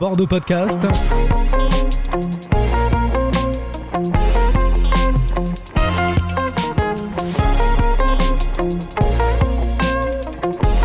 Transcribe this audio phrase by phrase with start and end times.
[0.00, 0.78] Bordeaux Podcast.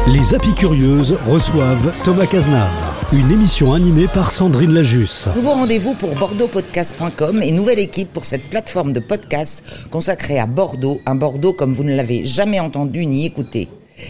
[0.07, 2.69] Les apicurieuses reçoivent Thomas Cazenard.
[3.11, 5.27] Une émission animée par Sandrine Lajus.
[5.35, 11.01] Nouveau rendez-vous pour bordeauxpodcast.com et nouvelle équipe pour cette plateforme de podcast consacrée à Bordeaux,
[11.05, 13.67] un Bordeaux comme vous ne l'avez jamais entendu ni écouté.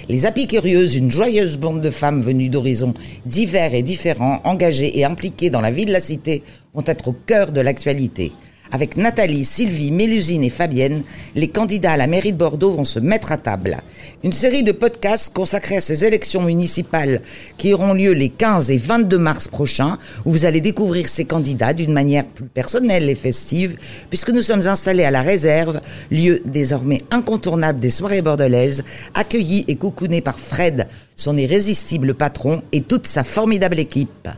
[0.09, 2.93] Les Apicurieuses, une joyeuse bande de femmes venues d'horizons
[3.25, 7.15] divers et différents, engagées et impliquées dans la vie de la cité, vont être au
[7.25, 8.31] cœur de l'actualité.
[8.73, 11.03] Avec Nathalie, Sylvie, Mélusine et Fabienne,
[11.35, 13.77] les candidats à la mairie de Bordeaux vont se mettre à table.
[14.23, 17.21] Une série de podcasts consacrés à ces élections municipales
[17.57, 21.73] qui auront lieu les 15 et 22 mars prochains, où vous allez découvrir ces candidats
[21.73, 23.75] d'une manière plus personnelle et festive,
[24.09, 29.75] puisque nous sommes installés à la réserve, lieu désormais incontournable des soirées bordelaises, accueillis et
[29.75, 34.29] coucounés par Fred, son irrésistible patron et toute sa formidable équipe.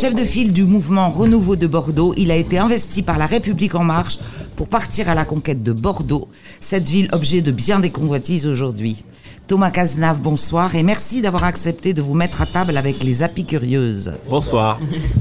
[0.00, 3.74] Chef de file du mouvement Renouveau de Bordeaux, il a été investi par la République
[3.74, 4.18] en marche
[4.56, 9.04] pour partir à la conquête de Bordeaux, cette ville objet de bien des convoitises aujourd'hui.
[9.46, 14.14] Thomas Cazenave, bonsoir et merci d'avoir accepté de vous mettre à table avec les apicurieuses.
[14.30, 14.80] Bonsoir.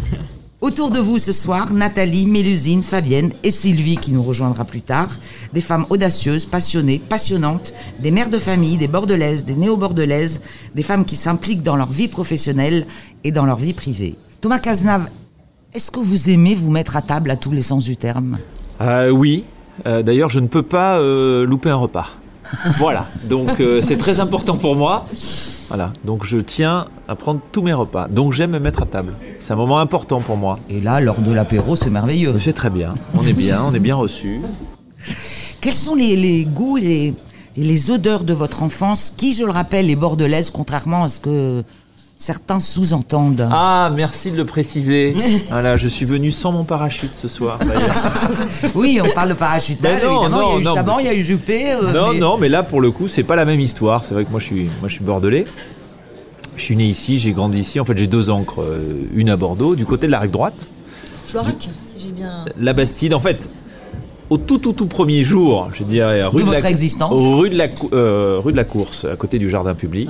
[0.61, 5.09] Autour de vous ce soir, Nathalie, Mélusine, Fabienne et Sylvie qui nous rejoindra plus tard.
[5.51, 10.39] Des femmes audacieuses, passionnées, passionnantes, des mères de famille, des bordelaises, des néo-bordelaises,
[10.73, 12.87] des femmes qui s'impliquent dans leur vie professionnelle
[13.25, 14.15] et dans leur vie privée.
[14.41, 15.09] Thomas Cazenave,
[15.73, 18.37] est-ce que vous aimez vous mettre à table à tous les sens du terme?
[18.79, 19.43] Euh, oui.
[19.85, 22.07] Euh, D'ailleurs, je ne peux pas euh, louper un repas.
[22.77, 23.05] voilà.
[23.25, 25.05] Donc, c'est très important pour moi.
[25.67, 25.91] Voilà.
[26.05, 28.07] Donc, je tiens à prendre tous mes repas.
[28.07, 29.13] Donc, j'aime me mettre à table.
[29.39, 30.57] C'est un moment important pour moi.
[30.69, 32.39] Et là, lors de l'apéro, c'est merveilleux.
[32.39, 32.95] C'est très bien.
[33.13, 33.61] On est bien.
[33.63, 34.39] On est bien reçus.
[35.61, 37.13] Quels sont les, les goûts et les,
[37.57, 39.13] et les odeurs de votre enfance?
[39.15, 41.63] Qui, je le rappelle, est bordelaise, contrairement à ce que
[42.19, 45.15] certains sous-entendent Ah, merci de le préciser.
[45.49, 47.57] Voilà, je suis venu sans mon parachute ce soir.
[48.75, 50.37] Oui, on parle de parachutage, Mais non, évidemment.
[50.37, 51.71] non, il y a eu non, Chaban, mais il y a eu Juppé.
[51.71, 54.03] euh, non, mais- non, mais là, pour le coup, c'est pas la même histoire.
[54.05, 55.45] C'est vrai que moi, je suis, moi, je suis bordelais.
[56.57, 57.79] Je suis né ici, j'ai grandi ici.
[57.79, 58.61] En fait, j'ai deux encres.
[58.61, 60.67] euh, Une à Bordeaux, du côté de la rive droite.
[61.27, 62.43] Florac, si j'ai bien.
[62.59, 63.47] La Bastide, en fait,
[64.29, 67.13] au tout tout tout premier jour, je dirais, rue, De de, votre la, existence.
[67.15, 70.09] rue de la euh, rue de la Course, à côté du jardin public,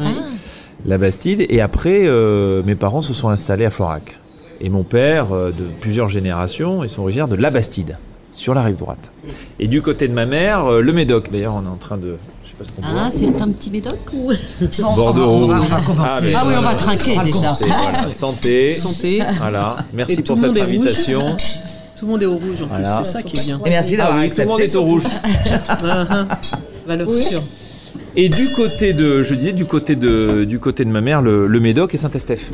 [0.86, 1.46] la Bastide.
[1.50, 4.16] Et après, euh, mes parents se sont installés à Florac.
[4.62, 7.98] Et mon père, euh, de plusieurs générations, ils sont originaires de la Bastide,
[8.32, 9.12] sur la rive droite.
[9.60, 11.32] Et du côté de ma mère, euh, le Médoc.
[11.32, 12.82] D'ailleurs, on est en train de, je sais pas ce qu'on.
[12.86, 14.32] Ah, c'est un petit médoc ou.
[14.82, 15.70] Bon, Bordeaux on va, on va- on rouge.
[15.70, 16.10] va commencer.
[16.14, 17.54] Ah, mais Ah oui, on va trinquer va déjà.
[17.60, 18.76] voilà, santé.
[18.76, 19.22] Santé.
[19.38, 19.78] Voilà.
[19.94, 20.88] Merci Et tout pour le cette monde est rouge.
[20.88, 21.38] invitation.
[21.98, 22.96] Tout le monde est au rouge en Voilà.
[22.96, 23.60] plus, c'est ça qui est bien.
[23.66, 25.04] Et merci Ah d'avoir oui, tout le monde est au rouge.
[25.68, 25.78] Ah,
[26.10, 26.40] ah.
[26.88, 27.42] Valeur sûre.
[28.16, 31.48] Et du côté de, je disais, du côté de, du côté de ma mère, le,
[31.48, 32.52] le Médoc et Saint-Estèphe.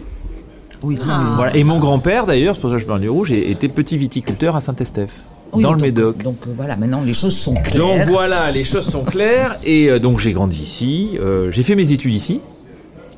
[0.83, 1.33] Oui, ça, Ah.
[1.37, 1.55] Voilà.
[1.55, 4.55] Et mon grand-père, d'ailleurs, c'est pour ça que je parle du rouge, était petit viticulteur
[4.55, 5.13] à Saint-Estèphe,
[5.53, 6.17] oui, dans le donc- Médoc.
[6.23, 8.07] Donc euh, voilà, maintenant les choses sont Donc claires.
[8.07, 9.57] voilà, les choses sont claires.
[9.63, 12.41] Et euh, donc j'ai grandi ici, euh, j'ai fait mes études ici,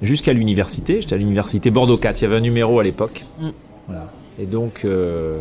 [0.02, 1.02] jusqu'à l'université.
[1.02, 3.26] J'étais à l'université Bordeaux 4, il y avait un numéro à l'époque.
[3.40, 3.48] Mm.
[3.88, 4.12] Voilà.
[4.40, 5.40] Et donc, euh,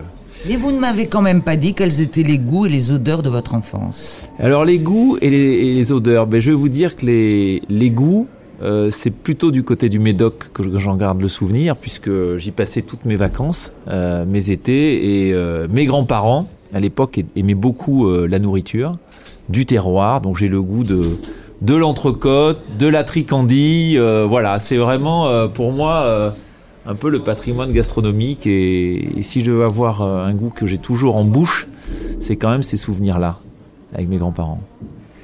[0.49, 3.23] Mais vous ne m'avez quand même pas dit quels étaient les goûts et les odeurs
[3.23, 4.29] de votre enfance.
[4.39, 8.29] Alors les goûts et les, odeurs, ben, je vais vous dire que les, les goûts,
[8.63, 12.53] euh, c'est plutôt du côté du Médoc que je- j'en garde le souvenir, puisque j'y
[12.53, 18.11] passais toutes mes vacances, euh, mes étés, et euh, mes grands-parents, à l'époque, aimaient beaucoup
[18.11, 18.93] la nourriture,
[19.49, 21.03] du terroir, donc j'ai le goût de,
[21.63, 23.97] de l'entrecôte, de la tricandie,
[24.29, 26.35] voilà, c'est vraiment pour moi...
[26.87, 30.67] un peu le patrimoine gastronomique et, et si je veux avoir euh, un goût que
[30.67, 31.67] j'ai toujours en bouche,
[32.21, 33.39] c'est quand même ces souvenirs-là
[33.95, 34.61] avec mes grands-parents.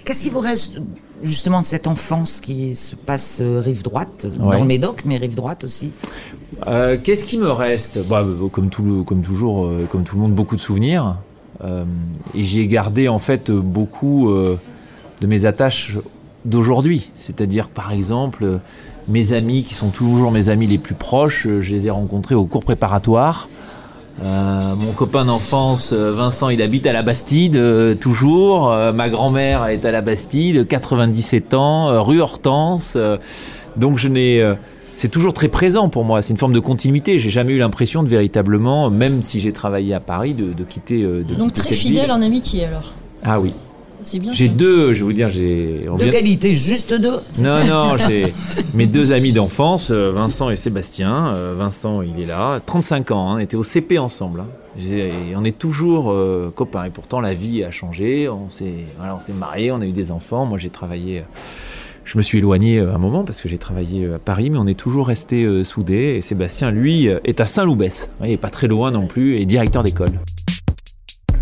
[0.04, 0.80] Qu'est-ce qui vous reste
[1.22, 4.56] justement de cette enfance qui se passe euh, rive droite, Ouais.
[4.56, 5.92] dans le Médoc, mais rive droite aussi?
[6.66, 8.00] Euh, Qu'est-ce qui me reste?
[8.08, 11.16] Bah, euh, comme, tout le- comme toujours, comme tout le monde, beaucoup de souvenirs.
[11.62, 11.84] Euh,
[12.34, 14.56] et j'y ai gardé en fait beaucoup euh,
[15.20, 15.96] de mes attaches
[16.44, 17.12] d'aujourd'hui.
[17.16, 18.58] C'est-à-dire par exemple
[19.08, 22.34] mes amis qui sont toujours mes amis les plus proches, euh, je les ai rencontrés
[22.34, 23.48] au cours préparatoire.
[24.22, 28.70] Euh, mon copain d'enfance, euh, Vincent, il habite à la Bastide, euh, toujours.
[28.70, 32.96] Euh, ma grand-mère est à la Bastide, 97 ans, rue Hortense.
[33.76, 34.52] donc je n'ai,
[34.98, 36.20] c'est toujours très présent pour moi.
[36.22, 37.18] C'est une forme de continuité.
[37.18, 41.02] J'ai jamais eu l'impression de véritablement, même si j'ai travaillé à Paris, de, de quitter.
[41.02, 42.12] de Donc quitter très cette fidèle ville.
[42.12, 42.92] en amitié alors.
[43.24, 43.54] Ah oui.
[44.02, 44.32] C'est bien.
[44.32, 45.80] J'ai deux, je vais vous dire, j'ai.
[45.90, 48.32] on De vient- qualité, juste deux non, ça non, j'ai
[48.74, 51.34] mes deux amis d'enfance, euh, Vincent et Sébastien.
[51.34, 54.40] Euh, Vincent, il est là, 35 ans, hein, on était au CP ensemble.
[54.40, 54.46] hein.
[54.90, 56.84] Et on est toujours euh, copains.
[56.84, 58.28] Et pourtant, la vie a changé.
[58.28, 60.46] On s'est voilà, on s'est mariés, on a eu des enfants.
[60.46, 61.24] Moi, j'ai travaillé
[62.04, 64.66] Je me suis éloigné euh, un moment parce que j'ai travaillé à Paris, mais on
[64.66, 66.14] est toujours resté euh, soudés.
[66.16, 70.08] Et Sébastien, lui, est à Saint-Loubès, et pas très loin non plus, et directeur d'école.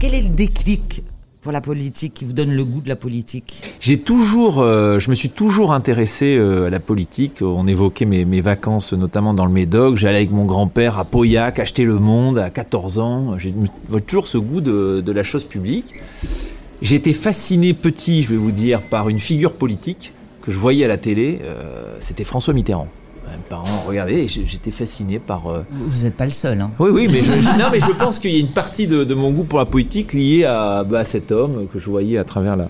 [0.00, 1.02] Quel est le déclic
[1.40, 5.10] pour la politique qui vous donne le goût de la politique J'ai toujours, euh, je
[5.10, 7.38] me suis toujours intéressé euh, à la politique.
[7.40, 9.96] On évoquait mes, mes vacances, notamment dans le Médoc.
[9.96, 13.38] J'allais avec mon grand-père à Pauillac acheter le Monde à 14 ans.
[13.38, 13.54] J'ai
[14.06, 15.86] toujours ce goût de, la chose publique.
[16.82, 20.84] J'ai été fasciné petit, je vais vous dire, par une figure politique que je voyais
[20.84, 21.40] à la télé.
[21.42, 22.88] euh, C'était François Mitterrand.
[23.48, 23.84] Parents
[24.26, 25.46] j'- j'étais fasciné par.
[25.48, 26.60] euh, Vous n'êtes pas le seul.
[26.60, 26.70] Hein.
[26.78, 29.04] oui, oui, mais je, je- non, mais je pense qu'il y a une partie de,
[29.04, 32.18] de mon goût pour la politique liée à, bah, à cet homme que je voyais
[32.18, 32.68] à travers la,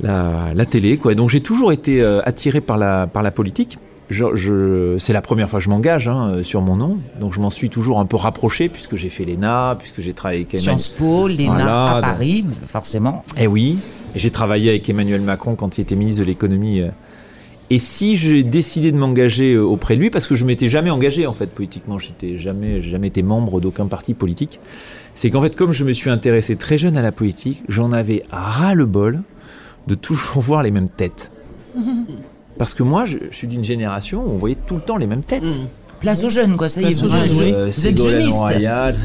[0.00, 0.96] la, la télé.
[0.96, 1.14] Quoi.
[1.14, 3.78] Donc j'ai toujours été euh, attiré par la, par la politique.
[4.10, 7.32] Je, je- c'est la première fois que je m'engage hein, euh, sur mon nom, donc
[7.32, 10.52] je m'en suis toujours un peu rapproché puisque j'ai fait l'ENA, puisque j'ai travaillé avec
[10.52, 10.78] Emmanuel.
[10.78, 13.24] Sciences Po, l'ENA, Voilà, à donc- Paris, forcément.
[13.38, 13.78] Eh oui,
[14.14, 16.80] j'ai travaillé avec Emmanuel Macron quand il était ministre de l'économie.
[16.82, 16.88] euh.
[17.70, 20.90] Et si j'ai décidé de m'engager euh, auprès de lui, parce que je m'étais jamais
[20.90, 24.60] engagé en fait politiquement, j'étais jamais, jamais été membre d'aucun parti politique,
[25.14, 28.22] c'est qu'en fait comme je me suis intéressé très jeune à la politique, j'en avais
[28.30, 29.22] ras le bol
[29.86, 31.30] de toujours voir les mêmes têtes.
[32.58, 35.08] Parce que moi, je, je suis d'une génération où on voyait tout le temps les
[35.08, 35.42] mêmes têtes.
[36.00, 36.68] Place aux jeunes, quoi.
[36.68, 37.12] Ça y est, vous.
[37.52, 38.36] Euh, vous êtes jeuniste.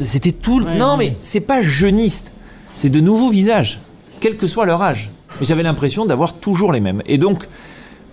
[0.06, 0.60] C'était tout.
[0.60, 1.06] le- Ouais, non, oui.
[1.12, 2.32] mais c'est pas jeuniste.
[2.76, 3.80] C'est de nouveaux visages,
[4.20, 5.10] quel que soit leur âge.
[5.40, 7.02] Mais j'avais l'impression d'avoir toujours les mêmes.
[7.08, 7.48] Et donc,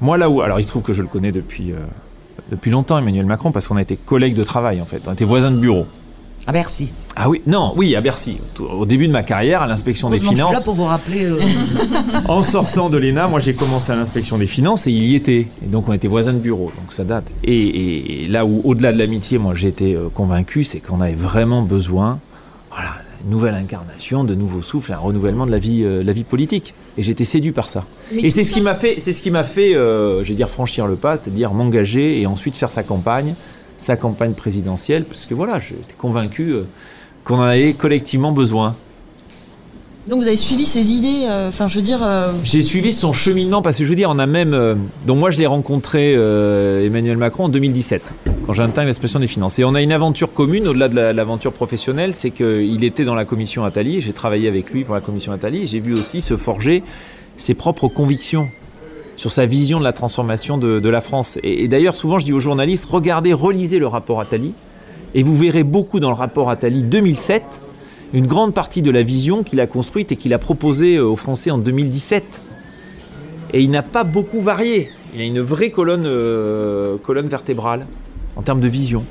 [0.01, 1.77] moi là où, alors il se trouve que je le connais depuis euh,
[2.51, 5.03] depuis longtemps, Emmanuel Macron, parce qu'on a été collègues de travail en fait.
[5.07, 5.87] On était voisins de bureau.
[6.49, 6.93] À Bercy.
[7.17, 8.39] Ah oui, non, oui, à Bercy.
[8.61, 10.65] Au début de ma carrière, à l'inspection des que je suis là finances.
[10.65, 11.25] pour vous rappeler.
[11.25, 11.41] euh,
[12.29, 15.49] En sortant de l'ENA, moi j'ai commencé à l'inspection des finances et il y était.
[15.65, 17.25] Et donc on était voisins de bureau, donc ça date.
[17.43, 21.15] Et, et- et là où, au-delà de l'amitié, moi été euh, convaincu, c'est qu'on avait
[21.15, 22.21] vraiment besoin,
[22.71, 22.91] voilà,
[23.25, 26.75] une nouvelle incarnation, de nouveaux souffles, un renouvellement de la vie, euh, la vie politique.
[26.99, 27.85] Et j'étais séduit par ça.
[28.13, 30.35] Mais et c'est ce qui m'a fait, c'est ce qui m'a fait, euh, je vais
[30.35, 33.35] dire franchir le pas, c'est-à-dire m'engager et ensuite faire sa campagne,
[33.79, 36.63] sa campagne présidentielle, parce que voilà, j'étais convaincu euh,
[37.25, 38.75] qu'on en avait collectivement besoin.
[40.09, 43.13] Donc vous avez suivi ces idées, euh, enfin je veux dire, euh, J'ai suivi son
[43.13, 44.55] cheminement parce que je veux dire, on a même.
[44.55, 48.13] euh, donc moi, je l'ai rencontré, Emmanuel Macron, en 2017,
[48.47, 49.59] quand j'intègre l'expression des finances.
[49.59, 53.17] Et on a une aventure commune, au-delà de la- l'aventure professionnelle, c'est qu'il était dans
[53.17, 54.01] la commission Attali.
[54.01, 55.67] J'ai travaillé avec lui pour la commission Attali.
[55.67, 56.85] J'ai vu aussi se forger
[57.37, 58.49] ses propres convictions
[59.17, 61.39] sur sa vision de la transformation de, la France.
[61.43, 64.53] Et, d'ailleurs, souvent, je dis aux journalistes regardez, relisez le rapport Attali,
[65.15, 67.61] et vous verrez beaucoup dans le rapport Attali 2007
[68.13, 71.17] une grande partie de la vision qu'il a construite et qu'il a proposée euh, aux
[71.17, 72.43] Français en 2017.
[73.53, 74.91] Et il n'a pas beaucoup varié.
[75.15, 77.87] Il a une vraie colonne, euh, colonne vertébrale
[78.37, 79.05] en termes de vision.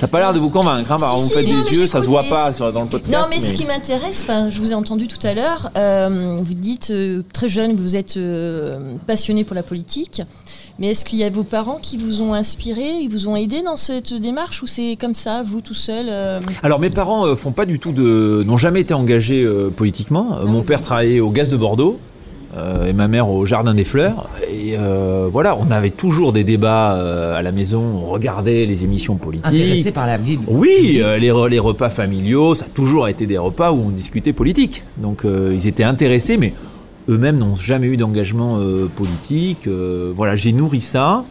[0.00, 1.86] Ça n'a pas l'air de vous convaincre, hein, bah, Si, si, faites non, des yeux,
[1.86, 3.12] ça se voit pas sur- dans le podcast.
[3.12, 6.90] Non, mais, ce qui m'intéresse, je vous ai entendu tout à l'heure, euh, vous dites
[6.90, 10.22] euh, très jeune, vous êtes euh, passionné pour la politique,
[10.78, 13.60] mais est-ce qu'il y a vos parents qui vous ont inspiré, ils vous ont aidé
[13.60, 16.10] dans cette démarche ou c'est comme ça, vous tout seul
[16.62, 20.38] Alors mes parents font pas du tout de, n'ont jamais été engagés politiquement.
[20.46, 22.00] Mon père travaillait au gaz de Bordeaux
[22.56, 24.28] euh, et ma mère au jardin des fleurs.
[24.52, 27.80] Et euh, voilà, on avait toujours des débats euh, à la maison.
[27.80, 29.60] On regardait les émissions politiques.
[29.60, 30.38] Intéressé par la vie.
[30.48, 34.32] Oui, les, re- les repas familiaux, ça a toujours été des repas où on discutait
[34.32, 34.82] politique.
[34.96, 36.52] Donc ils étaient intéressés, mais
[37.08, 38.58] eux-mêmes n'ont jamais eu d'engagement
[38.96, 39.68] politique.
[40.14, 41.24] Voilà, j'ai nourri ça.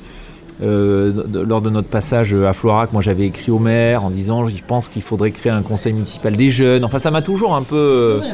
[0.62, 4.62] Euh, lors de notre passage à Florac, moi j'avais écrit au maire en disant je
[4.68, 6.84] pense qu'il faudrait créer un conseil municipal des jeunes.
[6.84, 7.78] Enfin, ça m'a toujours un peu.
[7.78, 8.34] euh, voilà,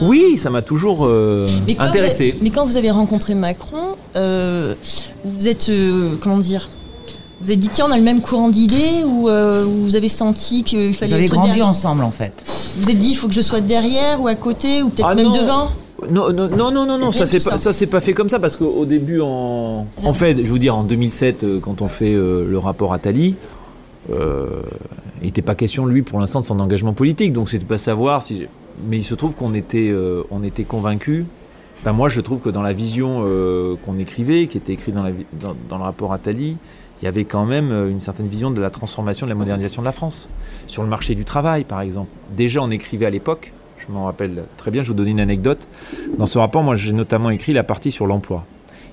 [0.00, 2.30] une- Oui, ça m'a toujours euh, Mais quand intéressé.
[2.30, 4.74] vous avez- mais quand vous avez rencontré Macron, euh,
[5.24, 6.68] vous êtes, euh, comment dire,
[7.40, 10.64] vous avez dit tiens on a le même courant d'idées ou euh, vous avez senti
[10.64, 12.32] qu'il fallait Vous avez être grandi derrière ensemble, en fait.
[12.76, 15.06] Vous vous êtes dit il faut que je sois derrière ou à côté ou peut-être
[15.08, 15.40] Ah même non.
[15.40, 15.68] devant
[16.10, 17.58] Non, non, non, non, non, ça c'est pas, ça.
[17.58, 20.76] ça c'est pas fait comme ça parce qu'au début, en, en fait, je vous dire,
[20.76, 23.34] en 2007, euh, quand on fait euh, le rapport Attali,
[24.12, 24.46] euh,
[25.20, 28.22] il n'était pas question lui pour l'instant de son engagement politique, donc c'était pas savoir
[28.22, 28.42] si.
[28.88, 31.24] Mais il se trouve qu'on était, euh, on était convaincus.
[31.80, 35.02] Enfin, moi, je trouve que dans la vision euh, qu'on écrivait, qui était écrite dans,
[35.02, 36.56] la vi- dans, dans le rapport Attali,
[37.00, 39.86] il y avait quand même une certaine vision de la transformation, de la modernisation de
[39.86, 40.28] la France.
[40.66, 42.08] Sur le marché du travail, par exemple.
[42.36, 43.52] Déjà, on écrivait à l'époque,
[43.88, 45.68] je m'en rappelle très bien, je vous donne une anecdote.
[46.18, 48.44] Dans ce rapport, moi, j'ai notamment écrit la partie sur l'emploi.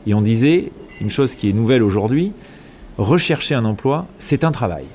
[0.06, 0.72] Et on disait,
[1.02, 2.32] une chose qui est nouvelle aujourd'hui,
[2.98, 4.86] rechercher un emploi, c'est un travail.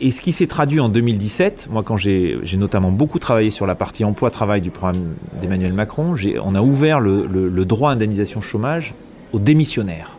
[0.00, 3.74] Et ce qui s'est traduit en 2017, moi quand j'ai notamment beaucoup travaillé sur la
[3.74, 6.14] partie emploi-travail du programme d'Emmanuel Macron,
[6.44, 8.94] on a ouvert le droit à indemnisation chômage
[9.32, 10.16] aux démissionnaires.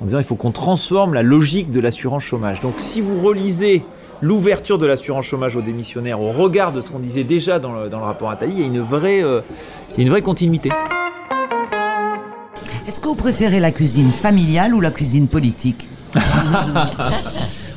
[0.00, 2.60] En disant il faut qu'on transforme la logique de l'assurance chômage.
[2.60, 3.82] Donc si vous relisez
[4.20, 7.88] l'ouverture de l'assurance chômage aux démissionnaires au regard de ce qu'on disait déjà dans le,
[7.88, 9.40] dans le rapport Attali, il y a une vraie, euh,
[9.96, 10.70] une vraie continuité.
[12.86, 15.88] Est-ce que vous préférez la cuisine familiale ou la cuisine politique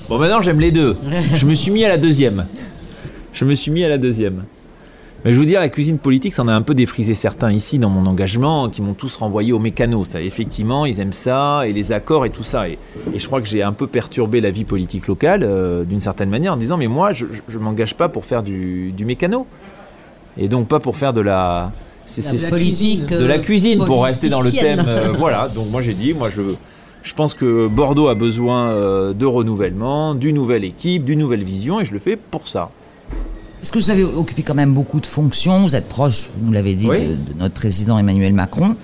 [0.09, 0.97] Bon, maintenant j'aime les deux.
[1.35, 2.45] Je me suis mis à la deuxième.
[3.33, 4.43] Je me suis mis à la deuxième.
[5.23, 7.77] Mais je vous dire, la cuisine politique, ça en a un peu défrisé certains ici
[7.77, 10.03] dans mon engagement, qui m'ont tous renvoyé au mécano.
[10.03, 12.67] Ça, effectivement, ils aiment ça, et les accords et tout ça.
[12.67, 12.79] Et,
[13.13, 16.29] et je crois que j'ai un peu perturbé la vie politique locale, euh, d'une certaine
[16.31, 19.45] manière, en disant, mais moi, je ne m'engage pas pour faire du, du mécano.
[20.39, 21.71] Et donc pas pour faire de la...
[22.07, 23.05] c'est- c'est- La Politique.
[23.05, 23.19] cuisine.
[23.21, 24.83] de la cuisine pour rester dans le thème.
[24.87, 26.41] euh, voilà, donc moi j'ai dit, moi je,
[27.03, 31.79] je pense que Bordeaux a besoin euh, de renouvellement, d'une nouvelle équipe, d'une nouvelle vision,
[31.81, 32.71] et je le fais pour ça.
[33.61, 35.59] Est-ce que vous avez occupé quand même beaucoup de fonctions?
[35.61, 36.99] Vous êtes proche, vous l'avez dit, Oui.
[36.99, 38.75] de, de notre président Emmanuel Macron.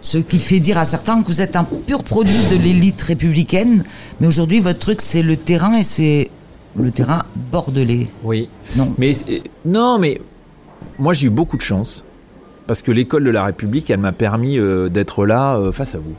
[0.00, 3.84] Ce qui fait dire à certains que vous êtes un pur produit de l'élite républicaine.
[4.20, 6.30] Mais aujourd'hui, votre truc, c'est le terrain et c'est
[6.76, 8.08] le terrain bordelais.
[8.24, 8.48] Oui.
[8.76, 8.92] Non.
[8.98, 9.12] Mais
[9.64, 10.20] non, mais
[10.98, 12.04] moi j'ai eu beaucoup de chance
[12.66, 15.98] parce que l'école de la République, elle m'a permis euh, d'être là euh, face à
[15.98, 16.14] vous.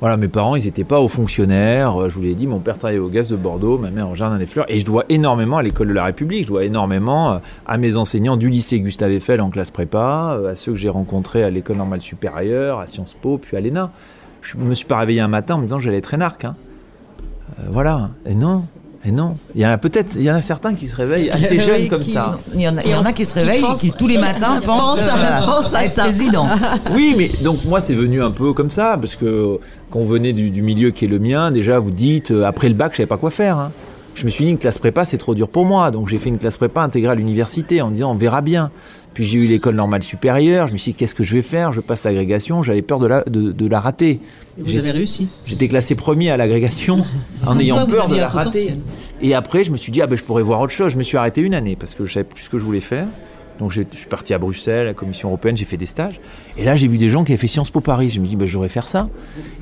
[0.00, 1.96] Voilà, mes parents, ils n'étaient pas hauts fonctionnaires.
[1.98, 4.14] Euh, Je vous l'ai dit, mon père travaillait au gaz de Bordeaux, ma mère au
[4.14, 6.42] jardin des fleurs, et je dois énormément à l'école de la République.
[6.42, 10.52] Je dois énormément euh, à mes enseignants du lycée Gustave Eiffel en classe prépa, euh,
[10.52, 13.90] à ceux que j'ai rencontrés à l'école normale supérieure, à Sciences Po, puis à l'ENA.
[14.42, 16.44] Je me suis pas réveillé un matin en me disant j'allais être énarque.
[16.44, 16.54] hein.
[17.70, 18.10] Voilà.
[18.26, 18.64] Et non.
[19.06, 19.36] Et non.
[19.54, 21.82] Il y en a peut-être, il y en a certains qui se réveillent assez jeunes
[21.82, 22.38] Oui, comme qui- ça.
[22.54, 24.06] Il y en a, il y en a qui se réveillent et pensent- qui tous
[24.06, 26.04] les matins pensent, euh, pense à être ça.
[26.04, 26.46] président.
[26.94, 29.58] Oui, mais donc moi c'est venu un peu comme ça, parce que
[29.90, 32.68] quand on venait du, du milieu qui est le mien, déjà vous dites, euh, après
[32.68, 33.58] le bac, je savais pas quoi faire.
[33.58, 33.72] hein.
[34.14, 35.90] Je me suis dit, une classe prépa, c'est trop dur pour moi.
[35.90, 38.70] Donc j'ai fait une classe prépa intégrée à l'université en me disant, on verra bien.
[39.12, 41.70] Puis j'ai eu l'école normale supérieure, je me suis dit, qu'est-ce que je vais faire?
[41.70, 44.20] Je passe l'agrégation, j'avais peur de la, de, de la rater.
[44.58, 45.28] Et Vous avez réussi.
[45.46, 46.96] J'étais classé premier à l'agrégation
[47.46, 48.74] en ayant peur de la rater.
[49.22, 50.92] Et après, je me suis dit, ah ben, je pourrais voir autre chose.
[50.92, 52.80] Je me suis arrêté une année parce que je savais plus ce que je voulais
[52.80, 53.06] faire.
[53.58, 56.20] Donc je suis parti à Bruxelles, à la Commission européenne, j'ai fait des stages.
[56.56, 58.10] Et là, j'ai vu des gens qui avaient fait Sciences Po Paris.
[58.10, 59.08] Je me dis, ben, j'aurais faire ça.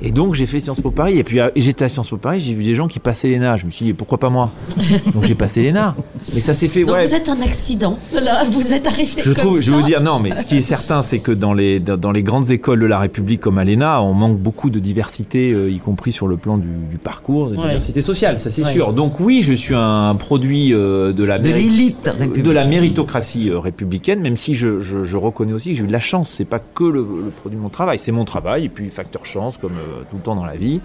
[0.01, 1.17] Et donc j'ai fait Sciences Po Paris.
[1.17, 3.57] Et puis j'étais à Sciences Po Paris, j'ai vu des gens qui passaient l'ENA.
[3.57, 4.51] Je me suis dit, pourquoi pas moi?
[5.13, 5.95] Donc j'ai passé l'ENA.
[6.33, 7.05] Mais ça s'est fait, Donc ouais.
[7.05, 7.97] vous êtes un accident.
[8.13, 9.81] Là, vous êtes arrivé Je comme trouve, je vais ça.
[9.81, 12.51] vous dire, non, mais ce qui est certain, c'est que dans les, dans, les grandes
[12.51, 16.11] écoles de la République comme à l'ENA, on manque beaucoup de diversité, euh, y compris
[16.11, 17.63] sur le plan du, du parcours, de Ouais.
[17.67, 18.73] diversité sociale, ça c'est Ouais.
[18.73, 18.93] sûr.
[18.93, 23.59] Donc oui, je suis un produit euh, de la De l'élite de la méritocratie euh,
[23.59, 23.82] républicaine,
[24.21, 26.29] même si je, je- reconnais aussi que j'ai eu de la chance.
[26.29, 27.03] C'est pas que le,
[27.37, 30.21] produit de mon travail, c'est mon travail et puis facteur chance comme euh, tout le
[30.21, 30.81] temps dans la vie.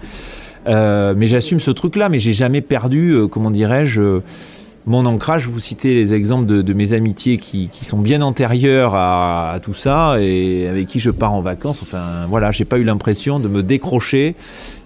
[0.67, 4.19] Euh, mais j'assume ce truc-là, mais j'ai jamais perdu, euh, comment dirais-je, euh,
[4.85, 5.47] mon ancrage.
[5.47, 9.73] Vous citez les exemples de, mes amitiés qui, qui sont bien antérieures à, à tout
[9.73, 11.81] ça et avec qui je pars en vacances.
[11.83, 14.35] Enfin, voilà, j'ai pas eu l'impression de me décrocher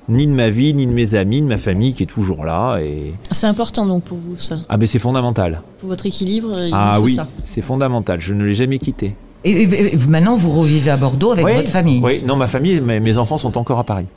[0.10, 2.80] ni de ma vie, ni de mes amis, de ma famille qui est toujours là.
[2.80, 5.62] Et C'est important donc pour vous ça, ah, ben c'est fondamental.
[5.80, 6.52] pour votre équilibre.
[6.60, 7.28] Il Ah faut oui, ça.
[7.46, 8.20] c'est fondamental.
[8.20, 9.16] Je ne l'ai jamais quitté.
[9.46, 12.02] Et, et- et maintenant, vous revivez à Bordeaux avec Oui, votre famille.
[12.04, 14.08] Oui, non, ma famille, mes, mes enfants sont encore à Paris.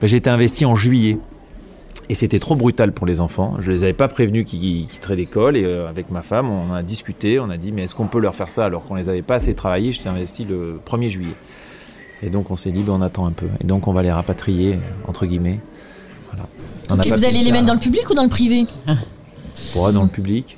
[0.00, 1.18] Ben, J'ai été investi en juillet.
[2.08, 3.54] Et c'était trop brutal pour les enfants.
[3.60, 5.56] Je les avais pas prévenus qu'ils quitteraient l'école.
[5.56, 7.38] Et euh, avec ma femme, on a discuté.
[7.38, 9.36] On a dit, mais est-ce qu'on peut leur faire ça alors qu'on les avait pas
[9.36, 9.92] assez travaillés?
[9.92, 11.34] J'étais investi le 1er juillet.
[12.22, 13.46] Et donc on s'est dit, ben, on attend un peu.
[13.60, 15.60] Et donc on va les rapatrier, entre guillemets.
[16.30, 16.48] Voilà.
[16.90, 18.66] Ok, pas vous allez les mettre dans le public ou dans le privé
[19.76, 20.56] Ouais, dans le public.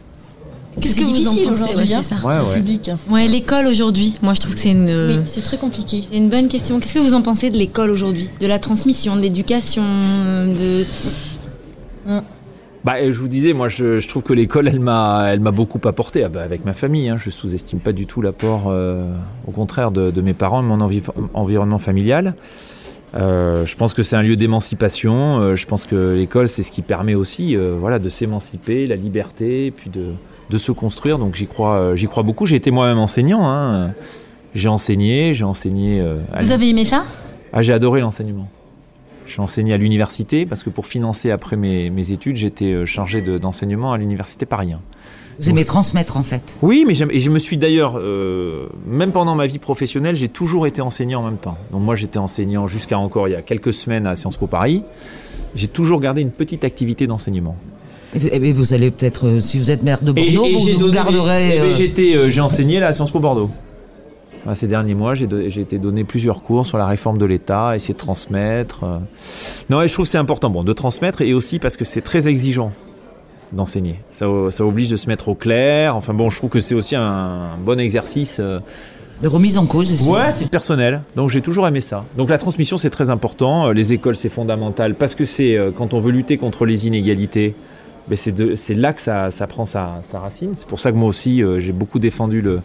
[0.81, 2.26] Qu'est-ce que que vous en difficile pensez aujourd'hui Ouais, hein, c'est ça.
[2.26, 2.90] Ouais, public.
[3.11, 6.02] Ouais, l'école aujourd'hui, moi je trouve que c'est une, euh, Oui, c'est très compliqué.
[6.11, 6.81] c'est une bonne question.
[6.81, 8.31] Qu'est-ce que vous en pensez de l'école aujourd'hui?
[8.40, 10.87] De la transmission, de l'éducation, de...
[12.85, 15.81] Bah, je vous disais, moi, je, je trouve que l'école, elle m'a, elle m'a beaucoup
[15.87, 16.25] apporté.
[16.25, 19.07] Ah bah, avec ma famille, hein, je sous-estime pas du tout l'apport, euh,
[19.47, 22.35] au contraire, de, de mes parents et mon envi- environnement familial.
[23.15, 25.39] Euh, je pense que c'est un lieu d'émancipation.
[25.39, 29.67] Euh, je pense que l'école, c'est ce qui permet aussi, voilà, de s'émanciper, la liberté,
[29.67, 30.07] et puis de,
[30.51, 31.19] de se construire.
[31.19, 32.47] Donc, j'y crois, j'y crois beaucoup.
[32.47, 33.49] J'ai été moi-même enseignant.
[33.49, 33.93] Hein.
[34.57, 36.05] J'ai enseigné, j'ai enseigné.
[36.41, 37.05] Vous avez aimé ça?
[37.53, 38.49] Ah, j'ai adoré l'enseignement.
[39.26, 43.21] J'ai enseigné à l'université parce que pour financer après mes, mes études, j'étais euh, chargé
[43.23, 44.81] de- d'enseignement à l'université Paris 1.
[45.38, 46.59] Vous aimez transmettre, en fait.
[46.61, 50.67] Oui, mais et je me suis d'ailleurs, euh, même pendant ma vie professionnelle, j'ai toujours
[50.67, 51.57] été enseignant en même temps.
[51.71, 54.83] Donc moi, j'étais enseignant jusqu'à encore il y a quelques semaines à Sciences Po Paris.
[55.55, 57.57] J'ai toujours gardé une petite activité d'enseignement.
[58.14, 61.57] Et, vous allez peut-être, euh, si vous êtes maire de Bordeaux, vous, vous donné- garderez.
[61.57, 63.50] eh ben, euh, j'étais, j'ai enseigné là, à Sciences Po Bordeaux.
[64.45, 67.27] Voilà, ces derniers mois, j'ai, do- j'ai été donné plusieurs cours sur la réforme de
[67.27, 68.85] l'État, essayer de transmettre.
[68.85, 68.99] euh.
[69.71, 72.01] Non, et je trouve que c'est important, bon, de transmettre et aussi parce que c'est
[72.03, 72.73] très exigeant
[73.53, 73.97] d'enseigner.
[74.11, 75.95] Ça, ça oblige de se mettre au clair.
[75.95, 78.39] Enfin bon, je trouve que c'est aussi un bon exercice.
[78.41, 78.59] euh,
[79.23, 80.11] de remise en cause aussi.
[80.11, 81.03] Ouais, titre personnel.
[81.15, 82.05] Donc j'ai toujours aimé ça.
[82.17, 83.69] Donc la transmission c'est très important.
[83.69, 87.55] Euh, Les écoles c'est fondamental parce que c'est quand on veut lutter contre les inégalités,
[88.09, 90.51] ben, c'est de- c'est là que ça, ça prend sa, sa racine.
[90.55, 92.61] C'est pour ça que moi aussi j'ai beaucoup défendu le,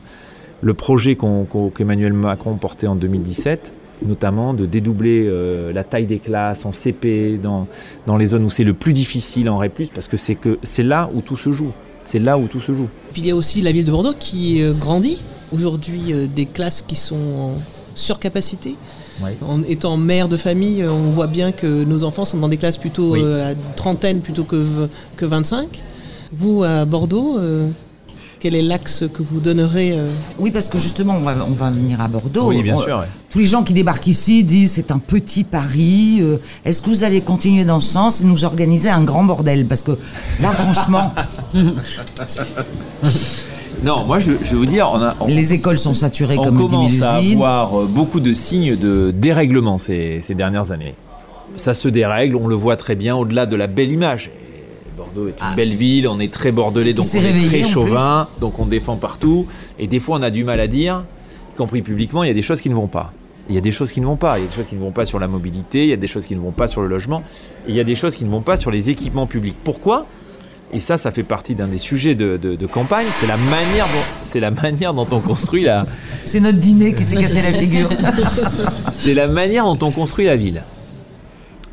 [0.61, 3.73] le projet qu'Emmanuel Macron portait en 2017
[4.05, 7.67] notamment de dédoubler euh, la taille des classes en CP, dans,
[8.05, 11.21] dans les zones où c'est le plus difficile en REP+, parce que c'est là où
[11.21, 11.71] tout se joue.
[12.03, 12.87] C'est là où tout se joue.
[13.11, 15.19] Puis il y a aussi la ville de Bordeaux qui euh, grandit.
[15.51, 17.51] Aujourd'hui, euh, des classes qui sont en
[17.95, 18.75] surcapacité.
[19.23, 19.35] Ouais.
[19.45, 22.77] En étant mère de famille, on voit bien que nos enfants sont dans des classes
[22.77, 23.23] plutôt Oui.
[23.23, 24.63] à trentaine plutôt que,
[25.15, 25.83] que 25.
[26.31, 27.39] Vous, à Bordeaux,
[28.39, 31.69] quel est l'axe que vous donnerez euh, Oui, parce que justement, on va, on va
[31.71, 32.49] venir à Bordeaux.
[32.49, 32.97] oui, bien On- sûr.
[32.99, 33.05] ouais.
[33.29, 36.19] Tous les gens qui débarquent ici disent c'est un petit Paris.
[36.21, 39.65] euh, Est-ce que vous allez continuer dans ce sens et nous organiser un grand bordel?
[39.65, 39.91] Parce que
[40.41, 41.13] là, franchement,
[43.83, 46.43] Non, moi je, je vais vous dire, on, a, on, les écoles sont saturées on
[46.45, 50.95] comme commence à avoir euh, beaucoup de signes de dérèglement ces, ces dernières années.
[51.57, 54.31] Ça se dérègle, on le voit très bien au-delà de la belle image.
[54.97, 58.59] Bordeaux est une belle ville, on est très bordelais, donc on est très chauvin, donc
[58.59, 59.45] on défend partout.
[59.79, 61.03] Et des fois, on a du mal à dire,
[61.53, 63.13] y compris publiquement, il y a des choses qui ne vont pas.
[63.49, 64.37] Il y a des choses qui ne vont pas.
[64.39, 65.97] Il y a des choses qui ne vont pas sur la mobilité, il y a
[65.97, 67.23] des choses qui ne vont pas sur le logement,
[67.67, 69.55] et il y a des choses qui ne vont pas sur les équipements publics.
[69.63, 70.05] Pourquoi?
[70.73, 73.05] Et ça, ça fait partie d'un des sujets de, de- de campagne.
[73.13, 75.85] C'est la manière dont, c'est la manière dont on construit la,
[76.25, 77.87] C'est notre dîner qui s'est cassé la figure.
[78.91, 80.63] c'est la manière dont on construit la ville.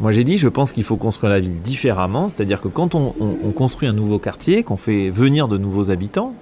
[0.00, 3.14] Moi j'ai dit, je pense qu'il faut construire la ville différemment, c'est-à-dire que quand on,
[3.20, 6.34] on- on construit un nouveau quartier, qu'on fait venir de nouveaux habitants,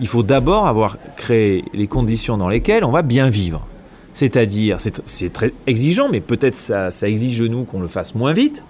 [0.00, 3.66] il faut d'abord avoir créé les conditions dans lesquelles on va bien vivre.
[4.12, 8.64] C'est-à-dire, c'est très exigeant, mais peut-être ça, exige de nous qu'on le fasse moins vite.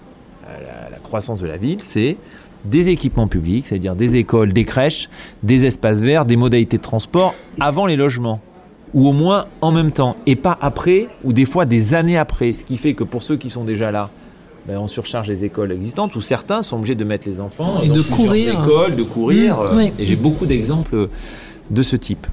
[0.49, 0.57] Euh,
[0.91, 2.17] la croissance de la ville, c'est
[2.67, 5.09] des équipements publics, c'est-à-dire des écoles, des crèches,
[5.43, 8.41] des espaces verts, des modalités de transport avant les logements
[8.95, 12.53] ou au moins en même temps, et pas après, ou des fois des années après.
[12.53, 14.11] Ce qui fait que pour ceux qui sont déjà là,
[14.67, 17.89] ben, on surcharge les écoles existantes, où certains sont obligés de mettre les enfants Et
[17.89, 18.61] dans de courir.
[18.63, 19.57] écoles, de courir.
[19.57, 19.93] Mmh, euh, oui.
[19.99, 21.09] Et j'ai beaucoup d'exemples
[21.71, 22.27] de ce type.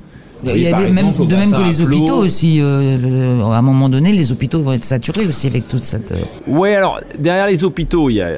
[0.43, 1.85] Il y Oui, a par même, exemple, au de même que les flot.
[1.85, 2.59] hôpitaux aussi.
[2.61, 6.11] euh, à un moment donné, les hôpitaux vont être saturés aussi avec toute cette.
[6.11, 8.29] euh, Ouais, alors derrière les hôpitaux, il y a,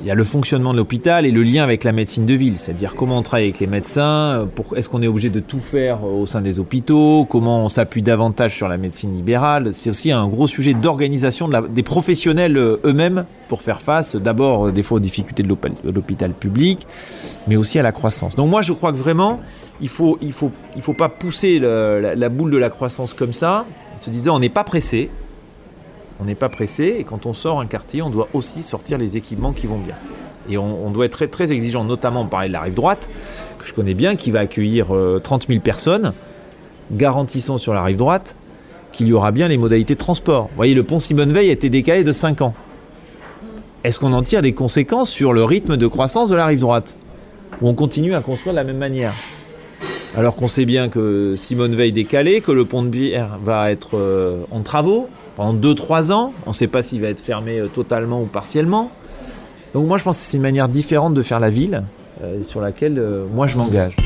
[0.00, 2.56] il y a le fonctionnement de l'hôpital et le lien avec la médecine de ville,
[2.56, 6.04] c'est-à-dire comment on travaille avec les médecins, euh, est-ce qu'on est obligé de tout faire
[6.04, 9.72] au sein des hôpitaux, comment on s'appuie davantage sur la médecine libérale.
[9.72, 14.72] C'est aussi un gros sujet d'organisation des professionnels euh, eux-mêmes pour faire face d'abord euh,
[14.72, 16.86] des fois aux difficultés de l'hôp- de l'hôpital public,
[17.46, 18.36] mais aussi à la croissance.
[18.36, 19.40] Donc moi je crois que vraiment
[19.82, 19.90] il
[20.24, 24.40] il faut pas pousser la, la boule de la croissance comme ça, se disant on
[24.40, 25.10] n'est pas pressé.
[26.20, 29.16] On n'est pas pressé et quand on sort un quartier, on doit aussi sortir les
[29.16, 29.94] équipements qui vont bien.
[30.50, 33.08] Et on, doit être très, exigeant, notamment parlait de la rive droite,
[33.58, 36.12] que je connais bien, qui va accueillir euh, 30 000 personnes.
[36.90, 38.34] Garantissons sur la rive droite
[38.90, 40.48] qu'il y aura bien les modalités de transport.
[40.48, 42.54] Vous voyez, le pont Simone Veil a été décalé de 5 ans.
[43.84, 46.96] Est-ce qu'on en tire des conséquences sur le rythme de croissance de la rive droite?
[47.62, 49.14] Ou on continue à construire de la même manière?
[50.16, 53.90] Alors qu'on sait bien que Simone Veil décalé, que le pont de Bière va être
[53.94, 55.08] euh, en travaux
[55.40, 56.32] pendant 2-3 ans.
[56.44, 58.90] On ne sait pas s'il va être fermé euh, totalement ou partiellement.
[59.72, 61.82] Donc moi je pense que c'est une manière différente de faire la ville
[62.22, 63.96] euh, sur laquelle euh, moi je m'engage.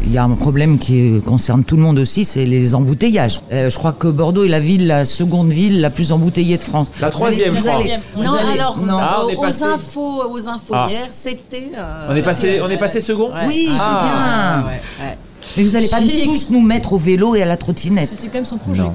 [0.00, 3.40] Il y a un problème qui concerne tout le monde aussi, c'est les embouteillages.
[3.52, 6.62] Euh, je crois que Bordeaux est la ville, la seconde ville la plus embouteillée de
[6.62, 6.90] France.
[6.98, 7.82] La troisième, je crois.
[8.16, 8.96] Non, allez- alors, non.
[8.98, 10.86] Ah, on est aux, passé- infos, aux infos Ah.
[10.88, 11.72] hier, c'était.
[11.76, 13.46] euh, On est passé, on est passé second ouais.
[13.46, 14.62] Oui, c'est Ah.
[14.62, 14.68] bien.
[14.70, 15.18] Ouais, ouais.
[15.56, 18.08] Mais vous n'allez pas tous nous mettre au vélo et à la trottinette.
[18.08, 18.82] C'était quand même son projet.
[18.82, 18.94] Non.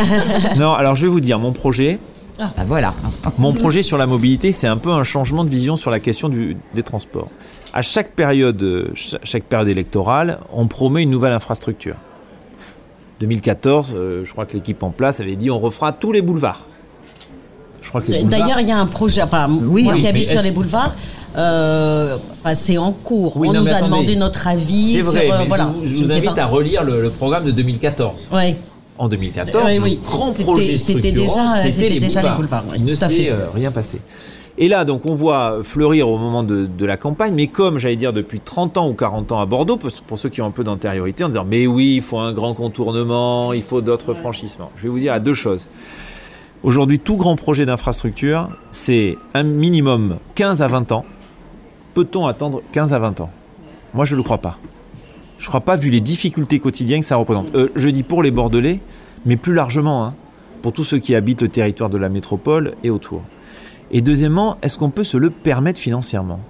[0.56, 1.98] non, alors je vais vous dire, mon projet,
[2.38, 2.94] Bah voilà.
[3.38, 6.28] Mon projet sur la mobilité, c'est un peu un changement de vision sur la question
[6.28, 7.28] du- des transports.
[7.72, 11.96] À chaque période, euh, cha- chaque période électorale, on promet une nouvelle infrastructure.
[13.20, 16.66] 2014, euh, je crois que l'équipe en place avait dit on refera tous les boulevards.
[17.86, 20.00] Je crois que les boulevards- D'ailleurs, il y a un projet, enfin, Oui, moi oui,
[20.00, 20.92] qui habite sur les boulevards,
[21.36, 23.36] euh, enfin, c'est en cours.
[23.36, 23.90] Oui, On non, nous a attendez.
[23.90, 24.94] demandé notre avis.
[24.94, 25.68] c'est sur, vrai, euh, mais voilà.
[25.84, 28.28] je vous, je invite à relire le, le programme de 2014.
[28.32, 28.56] Ouais.
[28.98, 32.36] En 2014, Oui, le grand projet c'était déjà- c'était les déjà les boulevards.
[32.36, 33.30] boulevards, oui, Il ne s'est fait.
[33.30, 34.00] euh, rien passé.
[34.58, 37.96] Et là, donc, on voit fleurir au moment de, de la campagne, mais comme, j'allais
[37.96, 40.50] dire, depuis 30 ans ou 40 ans à Bordeaux, pour, pour ceux qui ont un
[40.50, 44.70] peu d'antériorité, en disant, mais oui, il faut un grand contournement, il faut d'autres franchissements.
[44.78, 45.68] Je vais vous dire à deux choses.
[46.66, 51.04] Aujourd'hui, tout grand projet d'infrastructure, c'est un minimum 15 à 20 ans.
[51.94, 53.30] Peut-on attendre 15 à 20 ans?
[53.94, 54.58] Moi, je ne le crois pas.
[55.38, 57.54] Je ne crois pas, vu les difficultés quotidiennes que ça représente.
[57.54, 58.80] Euh, je dis pour les Bordelais,
[59.24, 60.14] mais plus largement, hein,
[60.60, 63.22] pour tous ceux qui habitent le territoire de la métropole et autour.
[63.92, 66.40] Et deuxièmement, est-ce qu'on peut se le permettre financièrement?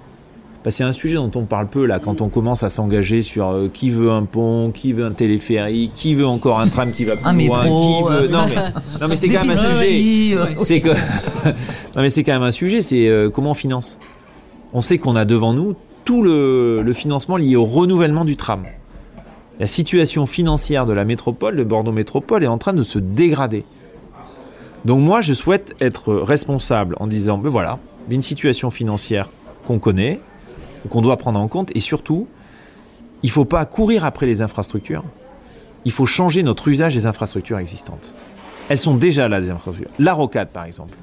[0.67, 3.51] Que c'est un sujet dont on parle peu là, quand on commence à s'engager sur
[3.51, 7.05] euh, qui veut un pont, qui veut un téléphérique, qui veut encore un tram qui
[7.05, 8.27] va plus Un loin, métro, qui veut...
[8.27, 8.55] Non mais,
[8.99, 10.37] non, mais c'est quand même un sujet.
[10.59, 10.89] C'est que...
[11.95, 13.97] non mais c'est quand même un sujet, c'est euh, comment on finance?
[14.73, 18.63] On sait qu'on a devant nous tout le, le financement lié au renouvellement du tram.
[19.61, 23.63] La situation financière de la métropole, de Bordeaux Métropole, est en train de se dégrader.
[24.83, 29.29] Donc moi, je souhaite être responsable en disant, ben voilà, une situation financière
[29.65, 30.19] qu'on connaît,
[30.89, 32.27] qu'on doit prendre en compte, et surtout,
[33.23, 35.03] il ne faut pas courir après les infrastructures,
[35.85, 38.13] il faut changer notre usage des infrastructures existantes.
[38.69, 39.93] Elles sont déjà là, des infrastructures.
[39.99, 40.95] La rocade, par exemple.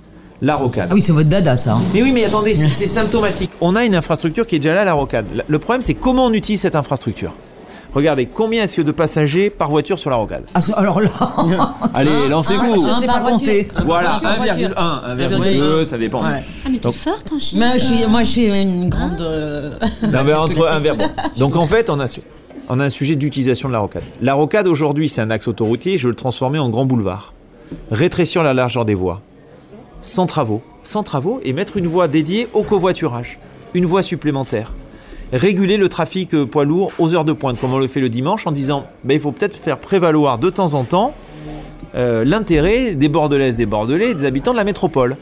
[0.43, 0.89] La rocade.
[0.91, 1.75] Ah oui, c'est votre dada, ça.
[1.75, 1.83] hein.
[1.95, 3.51] Mais oui, mais attendez, c'est symptomatique.
[3.61, 5.25] On a une infrastructure qui est déjà là, la rocade.
[5.47, 7.33] Le problème, c'est comment on utilise cette infrastructure.
[7.95, 11.11] Regardez, combien est-ce que de passagers par voiture sur la rocade Ah, alors là,
[11.95, 12.75] Allez, lancez-vous.
[12.75, 13.69] je sais pas compter.
[13.85, 14.69] Voilà, voiture, voiture.
[14.71, 15.17] 1,1,
[15.81, 16.23] 1,2, ça dépend.
[16.23, 16.43] Ouais.
[16.65, 17.37] Ah, mais t'es forte en.
[17.57, 19.21] Mais je suis, moi, je suis une grande.
[19.21, 19.71] euh,
[20.13, 21.03] Non, mais entre un verbe.
[21.39, 22.23] Donc en fait, on a, su-
[22.69, 24.03] on a un sujet d'utilisation de la rocade.
[24.21, 25.97] La rocade aujourd'hui, c'est un axe autoroutier.
[25.97, 27.33] Je veux le transformer en grand boulevard.
[27.93, 29.21] Rétrécir la largeur des voies,
[30.01, 33.39] sans travaux, sans travaux, et mettre une voie dédiée au covoiturage,
[33.73, 34.73] une voie supplémentaire.
[35.33, 38.09] Réguler le trafic euh, poids lourd aux heures de pointe, comme on le fait le
[38.09, 41.15] dimanche, en disant, ben, il faut peut-être faire prévaloir de temps en temps
[41.95, 45.17] euh, l'intérêt des Bordelaises, des Bordelais, des habitants de la métropole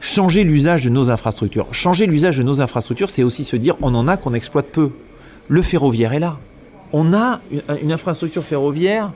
[0.00, 1.66] changer l'usage de nos infrastructures.
[1.72, 4.90] Changer l'usage de nos infrastructures, c'est aussi se dire on en a qu'on exploite peu.
[5.48, 6.38] Le ferroviaire est là.
[6.92, 7.40] On a
[7.82, 9.10] une infrastructure ferroviaire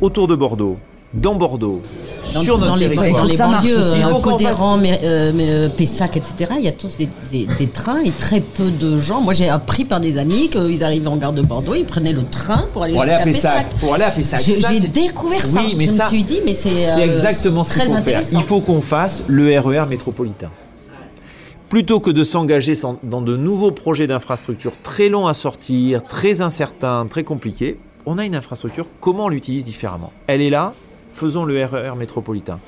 [0.00, 0.78] autour de Bordeaux,
[1.14, 1.80] dans Bordeaux,
[2.34, 3.22] Dans, sur notre dans les, territoire.
[3.22, 6.98] dans les banlieues, euh, Codéran, mais, euh, mais, euh, Pessac, etc., il y a tous
[6.98, 9.22] des, des- des trains et très peu de gens.
[9.22, 12.24] Moi, j'ai appris par des amis qu'ils arrivaient en gare de Bordeaux, ils prenaient le
[12.24, 13.64] train pour aller Pour aller à jusqu'à Pessac.
[13.68, 13.80] Pessac.
[13.80, 14.42] Pour aller à Pessac.
[14.42, 15.62] J'ai Ça, j'ai c'est- découvert ça.
[15.64, 17.94] Oui, mais je ça, me suis dit, mais c'est euh, exactement ce qu'il très faut
[17.94, 18.02] faire.
[18.02, 18.38] intéressant.
[18.38, 20.50] Il faut qu'on fasse le RER métropolitain.
[21.70, 27.06] Plutôt que de s'engager dans de nouveaux projets d'infrastructure très longs à sortir, très incertains,
[27.10, 30.10] très compliqués, on a une infrastructure, comment on l'utilise différemment?
[30.26, 30.72] Elle est là,
[31.18, 32.58] faisons le RER métropolitain.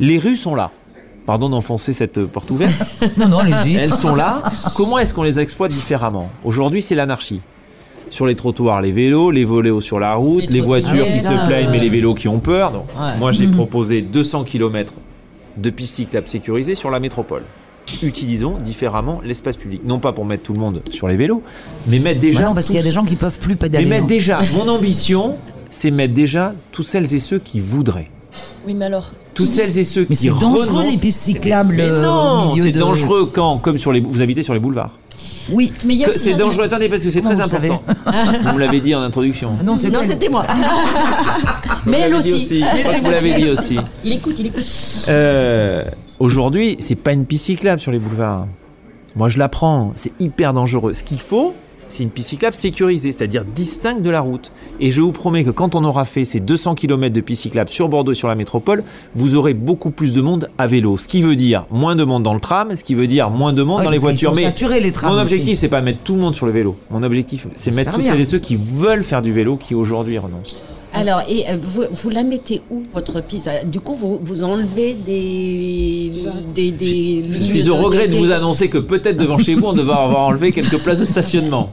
[0.00, 0.70] Les rues sont là.
[1.26, 2.74] Pardon d'enfoncer cette porte ouverte.
[3.16, 3.76] non, non, allez-y.
[3.76, 4.42] Elles sont là.
[4.74, 6.30] Comment est-ce qu'on les exploite différemment?
[6.44, 7.40] Aujourd'hui, c'est l'anarchie.
[8.10, 11.40] Sur les trottoirs, les vélos, les voléos sur la route, Les les voitures qui trottinettes,
[11.40, 12.72] se plaignent, mais les vélos qui ont peur.
[12.72, 13.16] Donc, Ouais.
[13.18, 14.92] Moi, j'ai proposé 200 km
[15.56, 17.42] de pistes cyclables sécurisées sur la métropole.
[18.02, 19.82] Utilisons différemment l'espace public.
[19.84, 21.42] Non pas pour mettre tout le monde sur les vélos,
[21.86, 22.40] mais mettre déjà.
[22.40, 23.84] Bah non, parce qu'il y a des gens qui peuvent plus Mais pédaler.
[23.86, 24.08] mettre hein.
[24.08, 24.40] déjà.
[24.54, 25.36] Mon ambition,
[25.74, 28.10] c'est mettre déjà tous celles et ceux qui voudraient.
[28.66, 29.10] Oui, mais alors.
[29.34, 32.02] Toutes qui- celles et ceux Mais qui c'est dangereux, renoncent- les pistes cyclables, Mais euh,
[32.02, 34.96] non, c'est de- dangereux quand, comme sur les, vous habitez sur les boulevards.
[35.50, 35.72] Oui.
[35.84, 36.64] Mais il y a Que aussi C'est dangereux.
[36.64, 37.82] Attendez, parce que c'est Comment très important.
[38.46, 39.50] vous me l'avez dit en introduction.
[39.60, 40.08] Ah non, c'est Non, elle.
[40.10, 40.46] c'était moi.
[41.86, 42.60] Mais elle aussi.
[42.60, 43.78] Je crois que vous l'avez dit aussi.
[44.04, 44.64] Il écoute, il écoute.
[45.08, 45.82] Euh,
[46.20, 48.46] Aujourd'hui, c'est pas une piste cyclable sur les boulevards.
[49.16, 49.92] Moi, je la prends.
[49.96, 50.94] C'est hyper dangereux.
[50.94, 51.54] Ce qu'il faut,
[51.88, 54.52] c'est une piste cyclable sécurisée, c'est-à-dire distincte de la route.
[54.80, 57.70] Et je vous promets que quand on aura fait ces 200 km de piste cyclable
[57.70, 60.96] sur Bordeaux et sur la métropole, vous aurez beaucoup plus de monde à vélo.
[60.96, 63.52] Ce qui veut dire moins de monde dans le tram, ce qui veut dire moins
[63.52, 64.34] de monde Ouais, dans les voitures.
[64.34, 66.76] Mais les mon objectif, c'est pas mettre tout le monde sur le vélo.
[66.90, 68.12] Mon objectif, c'est mettre bien.
[68.12, 70.56] celles et ceux qui veulent faire du vélo qui aujourd'hui renoncent.
[70.94, 74.44] Alors, et euh, vous, vous la mettez où, votre piste Euh, Du coup, vous, vous
[74.44, 76.12] enlevez des.
[76.54, 79.72] des, des Je suis au regret de vous annoncer que peut-être devant chez vous, on
[79.72, 81.70] devrait avoir enlevé quelques places de stationnement.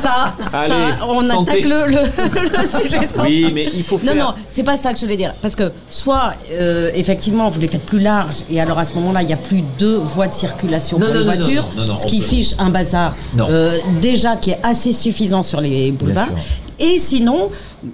[0.00, 1.52] Ça, Allez, ça, on santé.
[1.52, 1.94] attaque le, le,
[2.82, 3.08] le sujet.
[3.22, 4.14] Oui, mais il faut faire.
[4.14, 5.34] Non, non, c'est pas ça que je voulais dire.
[5.42, 9.22] Parce que soit, euh, effectivement, vous les faites plus larges, et alors à ce moment-là,
[9.22, 11.68] il n'y a plus deux voies de circulation Non, pour non, les non, voitures,
[12.00, 16.28] ce qui fiche un bazar euh, déjà qui est assez suffisant sur les boulevards.
[16.78, 17.50] Et sinon,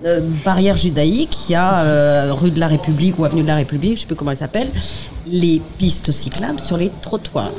[0.06, 3.56] euh, barrière judaïque, il y a euh, rue de la République ou avenue de la
[3.56, 4.68] République, je ne sais plus comment elle s'appelle,
[5.26, 7.52] les pistes cyclables sur les trottoirs.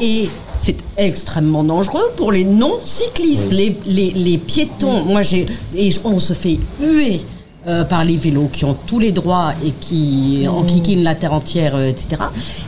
[0.00, 5.04] Et c'est extrêmement dangereux pour les non-cyclistes, les, les, les piétons.
[5.04, 5.46] Moi, j'ai
[5.76, 7.20] et on se fait huer.
[7.66, 11.74] Euh, par les vélos qui ont tous les droits et qui enquiquinent la terre entière,
[11.76, 12.08] euh, etc.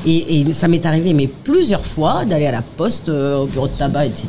[0.07, 3.67] Et, et ça m'est arrivé, mais plusieurs fois, d'aller à la poste, euh, au bureau
[3.67, 4.29] de tabac, etc.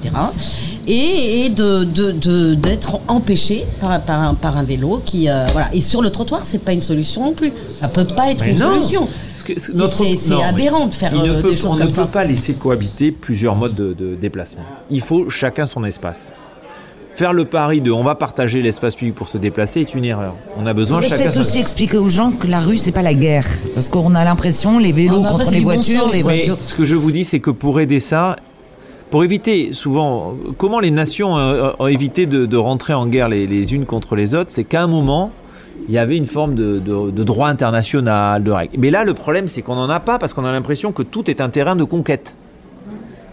[0.89, 5.45] Et, et de, de- de- d'être empêché par, par, un, par un vélo qui, euh,
[5.51, 5.73] voilà.
[5.73, 7.51] Et sur le trottoir, c'est pas une solution non plus.
[7.79, 8.73] Ça peut pas être Mais une non.
[8.75, 9.05] solution.
[9.45, 11.71] Que c'est- C'est- notre- c'est- c'est non, mais aberrant de faire, ne euh, des choses
[11.73, 12.01] On comme ne ça.
[12.03, 14.63] peut pas laisser cohabiter plusieurs modes de, de déplacement.
[14.89, 16.31] Il faut chacun son espace.
[17.17, 20.35] Faire le pari de on va partager l'espace public pour se déplacer est une erreur.
[20.55, 23.15] On a besoin chacun peut-être aussi expliquer aux gens que la rue, c'est pas la
[23.15, 23.47] guerre.
[23.73, 26.57] Parce qu'on a l'impression, les vélos Ah, contre les bon voitures, les Mais voitures.
[26.59, 28.35] ce que je vous dis, c'est que pour aider ça,
[29.09, 33.47] pour éviter souvent, comment les nations euh, ont évité de, de rentrer en guerre les,
[33.47, 35.31] les unes contre les autres, c'est qu'à un moment,
[35.89, 38.75] il y avait une forme de, de- de droit international, de règles.
[38.77, 41.31] Mais là, le problème, c'est qu'on n'en a pas parce qu'on a l'impression que tout
[41.31, 42.35] est un terrain de conquête.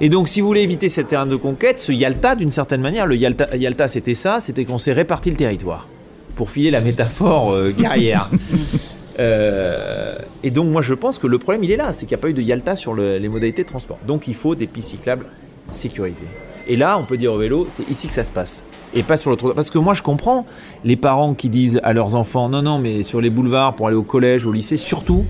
[0.00, 3.06] Et donc, si vous voulez éviter ce terrain de conquête, ce Yalta, d'une certaine manière,
[3.06, 5.86] le Yalta, Yalta c'était ça, c'était qu'on s'est réparti le territoire.
[6.34, 8.28] Pour filer la métaphore euh, guerrière.
[9.20, 12.20] Euh, et donc, moi, je pense que le problème, il est là, c'est qu'il n'y
[12.20, 13.98] a pas eu de Yalta sur le- les modalités de transport.
[14.08, 15.26] Donc, il faut des pistes cyclables
[15.70, 16.26] sécurisées.
[16.66, 18.64] Et là, on peut dire au vélo, c'est ici que ça se passe.
[18.92, 19.54] Et pas sur le trottoir.
[19.54, 20.46] Parce que moi, je comprends
[20.84, 23.96] les parents qui disent à leurs enfants, non, non, mais sur les boulevards pour aller
[23.96, 25.24] au collège, au lycée, surtout,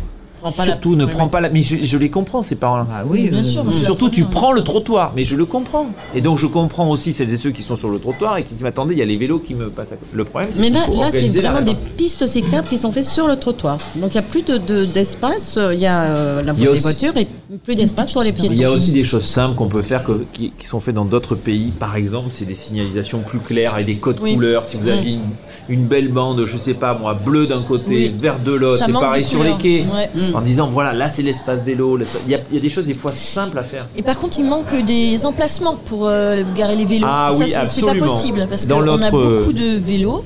[0.44, 1.48] Prends pas la- surtout ne prends pas la...
[1.48, 2.86] Mais je, je les comprends, ces parents-là.
[2.90, 3.64] Ah oui, bien euh, sûr.
[3.64, 5.86] parce que Surtout, tu prends le trottoir, mais je le comprends.
[6.14, 8.52] Et donc, je comprends aussi celles et ceux qui sont sur le trottoir et qui
[8.52, 10.10] disent, mais attendez, il y a les vélos qui me passent à côté.
[10.12, 13.26] Le problème, c'est Mais là, là c'est vraiment des pistes cyclables qui sont faites sur
[13.26, 13.78] le trottoir.
[13.96, 16.68] Donc il n'y a plus de- de- d'espace, il y a euh, la Il y
[16.68, 17.26] a des voitures et
[17.64, 18.52] plus d'espace pour les piétons.
[18.52, 20.94] Il y a aussi des choses simples qu'on peut faire que- qui, qui sont faites
[20.94, 21.72] dans d'autres pays.
[21.78, 24.34] Par exemple, c'est des signalisations plus claires avec des codes Oui.
[24.34, 24.64] couleurs.
[24.66, 25.20] Si vous avez une,
[25.68, 28.14] une belle bande, je sais pas moi, bleu d'un côté, Oui.
[28.14, 29.82] vert de l'autre, manque pareil sur les quais.
[29.94, 30.32] Ouais.
[30.34, 31.98] En disant voilà, là c'est l'espace vélo.
[32.26, 33.86] Il y, a, il y a des choses des fois simples à faire.
[33.96, 37.06] Et par contre, il manque des emplacements pour euh, garer les vélos.
[37.08, 40.24] Ah ça, oui, c'est- c'est pas possible parce qu'on a notre, euh, beaucoup de vélos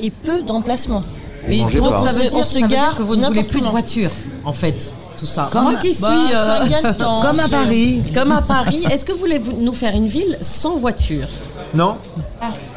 [0.00, 1.02] et peu d'emplacements.
[1.48, 3.42] Mais donc pas, ça veut dire, se ça veut dire gare que vous ne voulez
[3.42, 4.10] plus de voitures,
[4.44, 5.48] en fait, tout ça.
[5.50, 6.92] Comme- Moi qui suis Bah, euh.
[6.98, 8.02] Comme à Paris.
[8.14, 11.26] comme à Paris, est-ce que vous voulez nous faire une ville sans voiture?
[11.74, 11.96] Non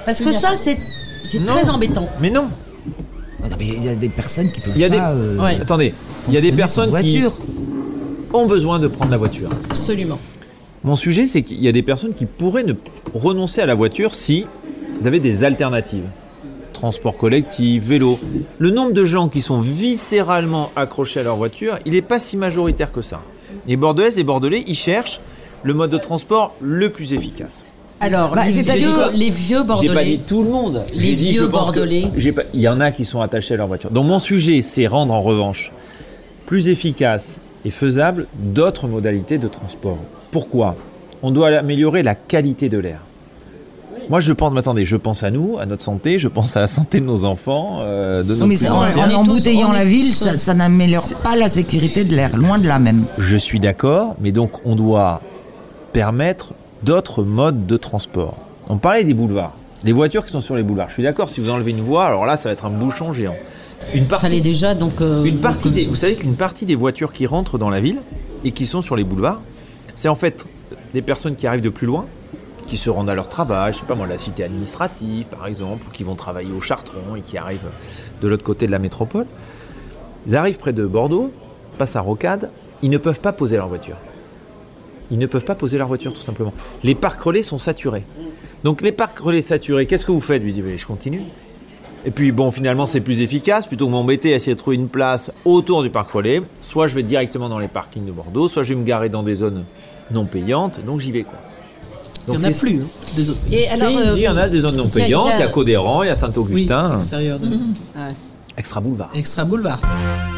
[0.05, 0.39] Parce que bien.
[0.39, 0.77] ça, c'est
[1.23, 1.53] c'est Non.
[1.53, 2.09] très embêtant.
[2.21, 2.47] Mais non.
[3.43, 5.11] Ah, non, mais Il y a des personnes qui peuvent Il y a des- pas.
[5.11, 5.57] euh, Ouais.
[5.61, 5.93] Attendez,
[6.27, 7.33] il y a des sans personnes qui voiture.
[8.33, 9.49] ont besoin de prendre la voiture.
[9.69, 10.19] Absolument.
[10.83, 12.73] Mon sujet, c'est qu'il y a des personnes qui pourraient ne
[13.13, 14.45] renoncer à la voiture si
[14.99, 16.05] vous avez des alternatives.
[16.73, 18.17] Transport collectif, vélo.
[18.57, 22.37] Le nombre de gens qui sont viscéralement accrochés à leur voiture, il n'est pas si
[22.37, 23.21] majoritaire que ça.
[23.67, 25.19] Les Bordelaises et Bordelais, ils cherchent
[25.63, 27.63] le mode de transport le plus efficace.
[28.01, 29.87] Alors, Bah, les, c'est-à-dire vieux, les vieux J'ai pas dit
[30.17, 30.19] bordelais.
[30.27, 30.83] tout le monde.
[30.93, 32.07] Les dit, vieux Bordelais.
[32.35, 33.91] pas- Il y en a qui sont attachés à leur voiture.
[33.91, 35.71] Donc mon sujet, c'est rendre en revanche
[36.47, 39.99] plus efficace et faisable d'autres modalités de transport.
[40.31, 40.75] Pourquoi?
[41.23, 42.99] On doit améliorer la qualité de l'air.
[44.09, 46.59] Moi, je pense, mais attendez, je pense à nous, à notre santé, je pense à
[46.59, 49.85] la santé de nos enfants, euh, de nos Non, mais plus en, en embouteillant la
[49.85, 53.03] ville, ça, ça n'améliore pas la sécurité de l'air, loin de là même.
[53.19, 55.21] Je suis d'accord, mais donc on doit
[55.93, 58.37] permettre d'autres modes de transport.
[58.69, 60.89] On parlait des boulevards, les voitures qui sont sur les boulevards.
[60.89, 63.13] Je suis d'accord, si vous enlevez une voie, alors là, ça va être un bouchon
[63.13, 63.35] géant.
[63.93, 65.01] Une Ça partie, l'est déjà, donc.
[65.01, 67.79] euh, une partie donc, des, vous savez qu'une partie des voitures qui rentrent dans la
[67.79, 67.99] ville
[68.45, 69.41] et qui sont sur les boulevards,
[69.95, 70.45] c'est en fait
[70.93, 72.05] des personnes qui arrivent de plus loin,
[72.67, 75.83] qui se rendent à leur travail, je sais pas moi, la cité administrative par exemple,
[75.87, 77.59] ou qui vont travailler au Chartron et qui arrivent
[78.21, 79.25] de l'autre côté de la métropole.
[80.27, 81.31] Ils arrivent près de Bordeaux,
[81.77, 82.49] passent à Rocade,
[82.83, 83.95] ils ne peuvent pas poser leur voiture.
[85.11, 86.53] Ils ne peuvent pas poser leur voiture tout simplement.
[86.83, 88.03] Les parcs relais sont saturés.
[88.63, 90.41] Donc les parcs relais saturés, qu'est-ce que vous faites?
[90.41, 91.21] Je lui je continue.
[92.05, 93.67] Et puis bon, finalement, c'est plus efficace.
[93.67, 96.95] Plutôt que m'embêter à essayer de trouver une place autour du parc relais, soit je
[96.95, 99.63] vais directement dans les parkings de Bordeaux, soit je vais me garer dans des zones
[100.09, 100.79] non payantes.
[100.83, 101.37] Donc j'y vais quoi.
[102.27, 102.75] Il n'y en a plus.
[102.81, 103.39] hein, des autres.
[103.51, 105.25] Et Si, alors, euh, il y en a des zones non y a- payantes.
[105.27, 107.53] il y a- Il y a Codéran, il y a Saint-Augustin, extérieur de- Ouais.
[108.57, 109.09] Extra Boulevard.
[109.15, 109.79] Extra boulevard.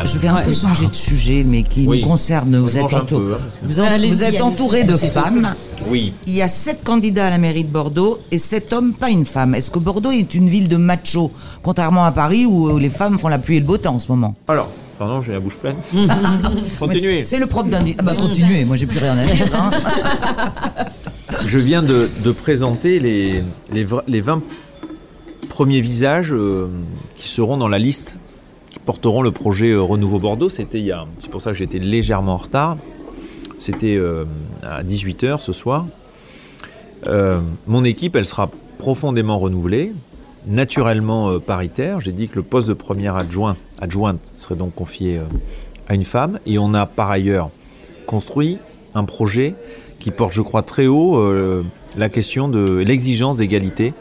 [0.05, 2.01] Je vais un peu changer de sujet, mais qui Oui.
[2.01, 2.55] nous concerne.
[2.57, 5.53] Vous êtes, entou- peu, hein, vous en- vous êtes entouré de femmes.
[5.89, 6.13] Oui.
[6.27, 9.25] Il y a sept candidats à la mairie de Bordeaux et sept hommes, pas une
[9.25, 9.55] femme.
[9.55, 11.31] Est-ce que Bordeaux est une ville de machos,
[11.63, 14.07] contrairement à Paris où les femmes font la pluie et le beau temps en ce
[14.09, 14.35] moment?
[14.47, 15.75] Alors, pardon, j'ai la bouche pleine.
[16.79, 17.25] Continuez.
[17.25, 17.79] C'est le propre d'un.
[17.97, 19.47] Ah bah continuez, moi j'ai plus rien à dire.
[19.55, 19.71] hein.
[21.45, 23.43] Je viens de, de présenter les,
[24.07, 24.41] les 20
[25.53, 26.67] premiers visages euh,
[27.15, 28.17] qui seront dans la liste
[28.71, 30.49] qui porteront le projet euh, Renouveau Bordeaux.
[30.49, 32.77] C'était il y a, c'est pour ça que j'étais légèrement en retard.
[33.59, 34.25] C'était euh,
[34.63, 35.85] à 18h ce soir.
[37.67, 39.91] Mon équipe, elle sera profondément renouvelée,
[40.47, 41.99] naturellement paritaire.
[41.99, 45.19] J'ai dit que le poste de première adjoint, adjointe serait donc confié
[45.89, 46.39] à une femme.
[46.45, 47.49] Et on a par ailleurs
[48.07, 48.57] construit
[48.95, 49.53] un projet
[49.99, 51.21] qui porte, je crois, très haut
[51.97, 53.93] la question de l'exigence d'égalité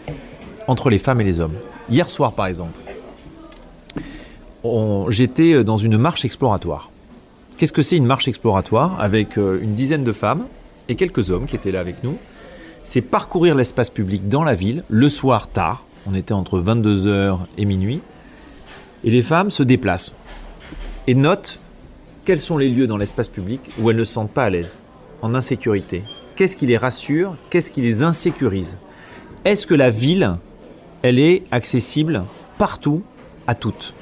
[0.69, 1.55] entre les femmes et les hommes.
[1.91, 2.79] Hier soir, par exemple,
[5.09, 6.91] j'étais dans une marche exploratoire.
[7.57, 10.47] Qu'est-ce que c'est une marche exploratoire Avec euh, une dizaine de femmes
[10.89, 12.17] et quelques hommes qui étaient là avec nous?
[12.85, 15.85] C'est parcourir l'espace public dans la ville, le soir tard.
[16.07, 18.01] On était entre 22h et minuit.
[19.05, 20.13] Et les femmes se déplacent
[21.07, 21.59] et notent
[22.25, 24.81] quels sont les lieux dans l'espace public où elles ne se sentent pas à l'aise,
[25.23, 27.37] en insécurité Qu'est-ce qui les rassure?
[27.51, 28.77] Qu'est-ce qui les insécurise?
[29.45, 30.37] Est-ce que la ville,
[31.03, 32.23] elle est accessible
[32.59, 33.03] partout,
[33.47, 33.93] à toutes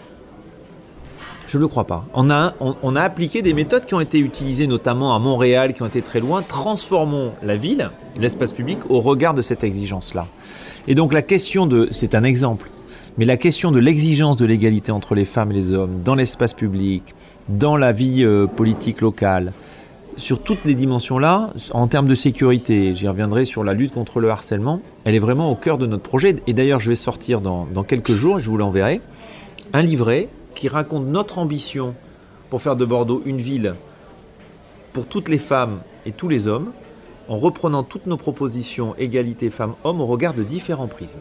[1.46, 2.06] Je ne le crois pas.
[2.14, 6.02] On a, appliqué des méthodes qui ont été utilisées notamment à Montréal, qui ont été
[6.02, 6.42] très loin.
[6.42, 10.26] Transformons la ville, l'espace public, au regard de cette exigence-là.
[10.86, 11.88] Et donc la question de...
[11.90, 12.70] C'est un exemple.
[13.18, 16.52] Mais la question de l'exigence de l'égalité entre les femmes et les hommes dans l'espace
[16.52, 17.14] public,
[17.48, 19.52] dans la vie euh, politique locale,
[20.20, 24.30] sur toutes les dimensions-là, en termes de sécurité, j'y reviendrai sur la lutte contre le
[24.30, 26.36] harcèlement, elle est vraiment au cœur de notre projet.
[26.46, 29.00] Et d'ailleurs, je vais sortir dans, quelques jours, je vous l'enverrai,
[29.72, 31.94] un livret qui raconte notre ambition
[32.50, 33.74] pour faire de Bordeaux une ville
[34.92, 36.72] pour toutes les femmes et tous les hommes.
[37.28, 41.20] en reprenant toutes nos propositions égalité femmes-hommes au regard de différents prismes.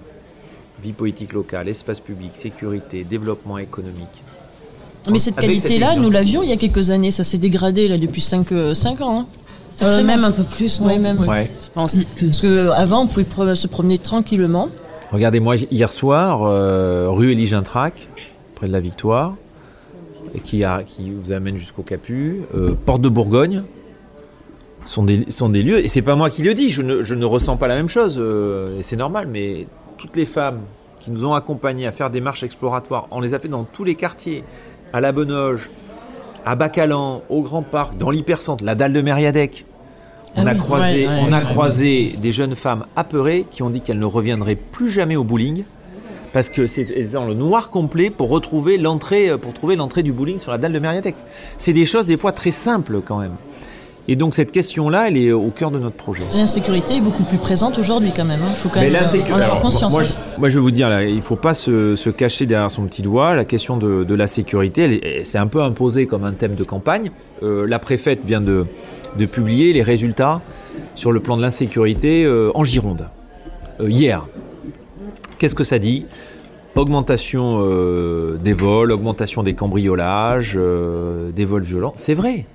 [0.81, 4.23] Vie politique locale, espace public, sécurité, développement économique.
[5.09, 7.11] Mais cette cette qualité-là, nous l'avions il y a quelques années.
[7.11, 9.19] Ça s'est dégradé là depuis 5, ans.
[9.21, 9.25] hein.
[9.81, 11.19] Euh, même un peu plus, Ouais, même.
[11.19, 11.49] Ouais.
[11.65, 11.97] Je pense.
[12.19, 14.67] Parce qu'avant, on pouvait pro- se promener tranquillement.
[15.11, 18.07] Regardez-moi hier soir, euh, rue Élie Gintrac,
[18.55, 19.35] près de la Victoire,
[20.35, 23.63] et qui, a- qui vous amène jusqu'au Capu, euh, Porte de Bourgogne,
[24.85, 27.15] sont des, sont des lieux, et c'est pas moi qui le dis, je ne, je
[27.15, 29.65] ne ressens pas la même chose, euh, et c'est normal, mais
[29.97, 30.59] toutes les femmes
[30.99, 33.83] qui nous ont accompagnés à faire des marches exploratoires, on les a fait dans tous
[33.83, 34.43] les quartiers,
[34.93, 35.69] à la Benoge,
[36.45, 39.65] à Bacalan, au Grand Parc, dans l'hypercentre, la dalle de Mériadec.
[40.35, 40.59] On Ah a oui.
[40.59, 41.45] croisé, Ouais, ouais, on a ouais.
[41.45, 45.63] croisé des jeunes femmes apeurées qui ont dit qu'elles ne reviendraient plus jamais au bowling
[46.33, 50.37] parce que c'est dans le noir complet pour retrouver l'entrée, pour trouver l'entrée du bowling
[50.39, 51.15] sur la dalle de Mériadec.
[51.57, 53.33] C'est des choses des fois très simples quand même.
[54.11, 56.23] Et donc cette question-là, elle est au cœur de notre projet.
[56.33, 58.39] L'insécurité est beaucoup plus présente aujourd'hui quand même.
[58.43, 59.91] Il faut quand Mais même euh, en avoir conscience.
[59.91, 60.07] Moi, hein.
[60.35, 62.71] je, moi, je vais vous dire, là, il ne faut pas se, se cacher derrière
[62.71, 63.35] son petit doigt.
[63.35, 67.11] La question de, de la sécurité, c'est un peu imposé comme un thème de campagne.
[67.43, 68.65] Euh, la préfète vient de,
[69.15, 70.41] de publier les résultats
[70.95, 73.09] sur le plan de l'insécurité euh, en Gironde,
[73.79, 74.25] euh, hier.
[75.37, 76.07] Qu'est-ce que ça dit?
[76.73, 77.63] Augmentation
[78.37, 80.57] des vols, augmentation des cambriolages,
[81.35, 81.93] des vols violents.
[81.95, 82.45] C'est vrai.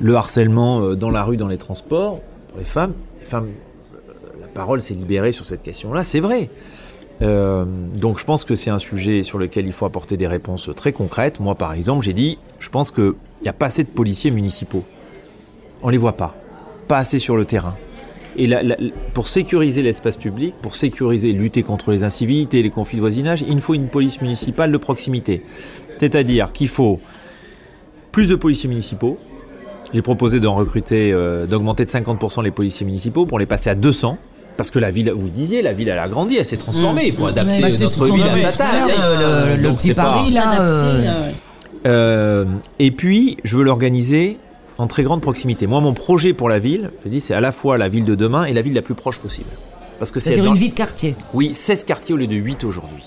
[0.00, 3.48] Le harcèlement euh, dans la rue, dans les transports, pour les femmes, les femmes
[4.40, 6.48] la parole s'est libérée sur cette question-là, c'est vrai.
[7.20, 7.64] Euh,
[7.96, 10.92] donc je pense que c'est un sujet sur lequel il faut apporter des réponses très
[10.92, 11.40] concrètes.
[11.40, 14.84] Moi, par exemple, j'ai dit, je pense qu'il n'y a pas assez de policiers municipaux.
[15.82, 16.34] On les voit pas.
[16.86, 17.76] Pas assez sur le terrain.
[18.36, 18.48] Et
[19.14, 23.60] pour sécuriser l'espace public, pour sécuriser, lutter contre les incivilités, les conflits de voisinage, il
[23.60, 25.42] faut une police municipale de proximité.
[25.98, 27.00] C'est-à-dire qu'il faut
[28.12, 29.18] plus de policiers municipaux.
[29.94, 33.74] J'ai proposé d'en recruter, euh, d'augmenter de 50% les policiers municipaux pour les passer à
[33.74, 34.18] 200.
[34.56, 37.06] Parce que la ville, vous le disiez, la ville elle a grandi, elle s'est transformée.
[37.06, 37.60] Il faut adapter.
[37.60, 39.56] Bah, notre ville avait à sa taille.
[39.56, 41.30] le- le- petit pas- Paris, là, Adapté, euh, euh,
[41.86, 42.44] Euh,
[42.80, 44.38] et puis, je veux l'organiser
[44.78, 45.68] en très grande proximité.
[45.68, 48.16] Moi, mon projet pour la ville, je dis, c'est à la fois la ville de
[48.16, 49.48] demain et la ville la plus proche possible.
[50.00, 51.14] Parce que c'est C'est-à-dire dans- une vie de quartier.
[51.34, 53.04] Oui, 16 quartiers au lieu de 8 aujourd'hui.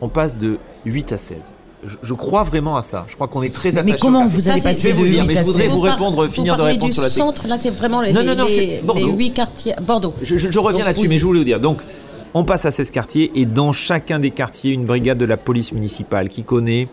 [0.00, 1.52] On passe de 8 à 16.
[1.84, 3.04] Je, je crois vraiment à ça.
[3.08, 3.96] Je crois qu'on est très Mais attaché.
[4.00, 5.72] comment au vous allez passer je vais de vous dire, 8 mais je voudrais 16
[5.72, 8.46] vous répondre, finir de répondre sur la centre, là, c'est vraiment les, Non, non, non,
[8.46, 9.74] les- huit quartiers.
[9.82, 10.14] Bordeaux.
[10.22, 11.58] Je, je- je reviens là-dessus, mais je voulais vous dire.
[11.60, 11.78] Donc,
[12.34, 15.72] on passe à 16 quartiers et dans chacun des quartiers, une brigade de la police
[15.72, 16.86] municipale qui connaît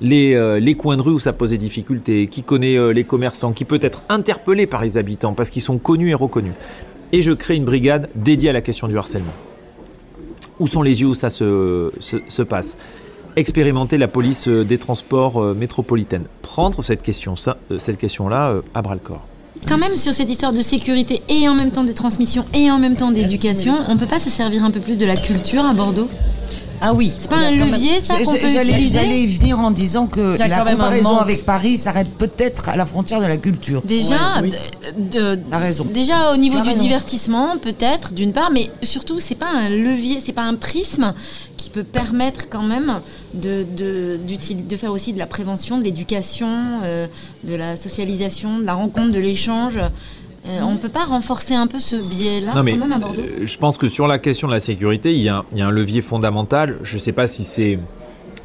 [0.00, 3.04] les, euh, les coins de rue où ça pose des difficultés, qui connaît euh, les
[3.04, 6.54] commerçants, qui peut être interpellé par les habitants parce qu'ils sont connus et reconnus.
[7.12, 9.32] Et je crée une brigade dédiée à la question du harcèlement.
[10.60, 12.76] Où sont les yeux où ça se, se, se passe?
[13.38, 16.24] Expérimenter la police euh, des transports euh, métropolitaines.
[16.40, 19.26] Prendre cette question, ça, euh, cette question-là euh, à bras le corps.
[19.68, 22.78] Quand même, sur cette histoire de sécurité et en même temps de transmission et en
[22.78, 25.74] même temps d'éducation, on peut pas se servir un peu plus de la culture à
[25.74, 26.08] Bordeaux?
[26.80, 27.12] Ah oui.
[27.18, 30.06] C'est pas un même- levier, ça, qu'on peut J'allais utiliser j'allais y venir en disant
[30.06, 33.82] que la comparaison avec Paris s'arrête peut-être à la frontière de la culture.
[33.82, 34.50] Déjà, Ouais,
[34.96, 35.84] de- de- T'as raison.
[35.84, 36.82] déjà au niveau du raison.
[36.82, 41.14] divertissement, peut-être, d'une part, mais surtout, c'est pas un levier, c'est pas un prisme
[41.56, 43.00] qui peut permettre quand même
[43.34, 46.48] de, de faire aussi de la prévention, de l'éducation,
[46.84, 47.06] euh,
[47.44, 49.78] de la socialisation, de la rencontre, de l'échange.
[50.48, 53.20] Euh, on peut pas renforcer un peu ce biais-là Non, mais quand même à Bordeaux?
[53.22, 55.58] euh, je pense que sur la question de la sécurité, il y a, un- il
[55.58, 56.78] y a un levier fondamental.
[56.82, 57.78] Je ne sais pas si c'est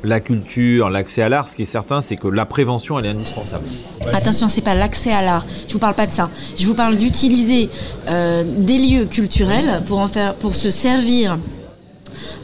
[0.04, 1.48] la culture, l'accès à l'art.
[1.48, 3.66] Ce qui est certain, c'est que la prévention, elle est indispensable.
[4.14, 5.46] Attention, c'est pas l'accès à l'art.
[5.68, 6.32] Je vous parle pas de ça.
[6.58, 7.70] Je vous parle d'utiliser
[8.10, 11.38] euh, des lieux culturels pour en faire, pour se servir.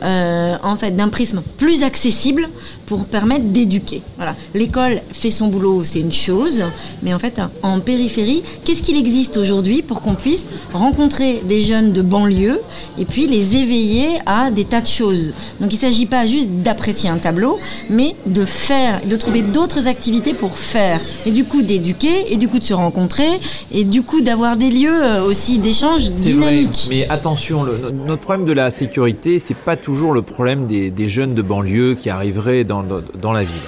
[0.03, 2.47] euh, en fait d'un prisme plus accessible
[2.87, 4.01] pour permettre d'éduquer.
[4.15, 6.63] Voilà, l'école fait son boulot, c'est une chose,
[7.03, 11.91] mais en fait en périphérie, qu'est-ce qu'il existe aujourd'hui pour qu'on puisse rencontrer des jeunes
[11.93, 12.59] de banlieue
[12.97, 15.33] et puis les éveiller à des tas de choses?
[15.59, 19.87] Donc il ne s'agit pas juste d'apprécier un tableau, mais de faire, de trouver d'autres
[19.87, 23.27] activités pour faire et du coup d'éduquer et du coup de se rencontrer
[23.71, 26.87] et du coup d'avoir des lieux euh, aussi d'échange C'est vrai, dynamiques.
[26.89, 31.09] mais attention, le- notre problème de la sécurité, c'est pas toujours le problème des, des
[31.09, 33.61] jeunes de banlieue qui arriveraient dans, dans- dans la ville.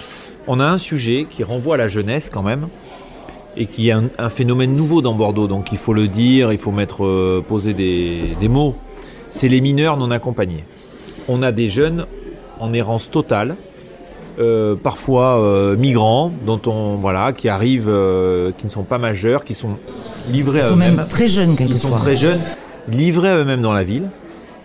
[0.47, 2.67] On a un sujet qui renvoie à la jeunesse quand même
[3.57, 5.47] et qui est un, un phénomène nouveau dans Bordeaux.
[5.47, 8.75] Donc il faut le dire, il faut mettre euh, poser des, des mots.
[9.29, 10.63] C'est les mineurs non accompagnés.
[11.27, 12.05] On a des jeunes
[12.59, 13.55] en errance totale,
[14.39, 19.43] euh, parfois euh, migrants, dont on voilà, qui arrivent, euh, qui ne sont pas majeurs,
[19.43, 19.77] qui sont
[20.31, 20.95] livrés Ils à eux-mêmes.
[20.95, 22.39] même très jeunes Ils sont très jeunes,
[22.87, 24.09] livrés à eux-mêmes dans la ville.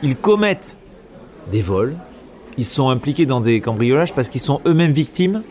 [0.02, 0.76] Ils commettent
[1.52, 1.94] des vols.
[2.56, 5.42] Ils sont impliqués dans des cambriolages parce qu'ils sont eux-mêmes victimes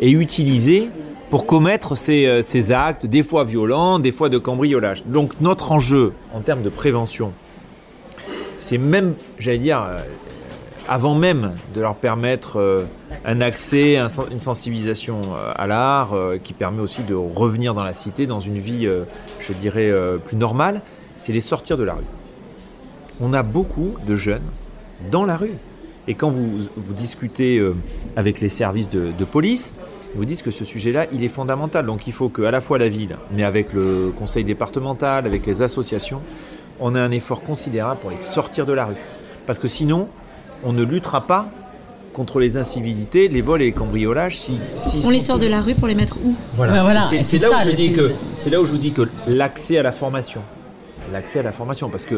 [0.00, 0.88] et utilisés
[1.30, 5.04] pour commettre ces, euh, ces actes, des fois violents, des fois de cambriolage.
[5.06, 7.32] Donc notre enjeu en termes de prévention,
[8.58, 10.00] c'est même, j'allais dire, euh,
[10.88, 12.84] avant même de leur permettre euh,
[13.24, 13.96] un accès,
[14.30, 15.20] une sensibilisation
[15.54, 18.88] à l'art, qui permet aussi de revenir dans la cité, dans une vie,
[19.40, 19.92] je dirais,
[20.24, 20.80] plus normale,
[21.16, 22.04] c'est les sortir de la rue.
[23.20, 24.46] On a beaucoup de jeunes
[25.10, 25.58] dans la rue.
[26.10, 27.72] Et quand vous, vous discutez euh,
[28.16, 29.74] avec les services de, de police,
[30.12, 31.86] ils vous disent que ce sujet-là, il est fondamental.
[31.86, 35.46] Donc il faut que à la fois la ville, mais avec le conseil départemental, avec
[35.46, 36.20] les associations,
[36.80, 38.94] on ait un effort considérable pour les sortir de la rue.
[39.46, 40.08] Parce que sinon,
[40.64, 41.46] on ne luttera pas
[42.12, 44.36] contre les incivilités, les vols et les cambriolages.
[44.36, 46.34] Si, si- On les sort de la rue pour les mettre où?
[46.56, 46.72] Voilà.
[47.22, 49.84] C'est- là, où je dis que c'est là où je vous dis que l'accès à
[49.84, 50.40] la formation,
[51.12, 52.16] l'accès à la formation, parce que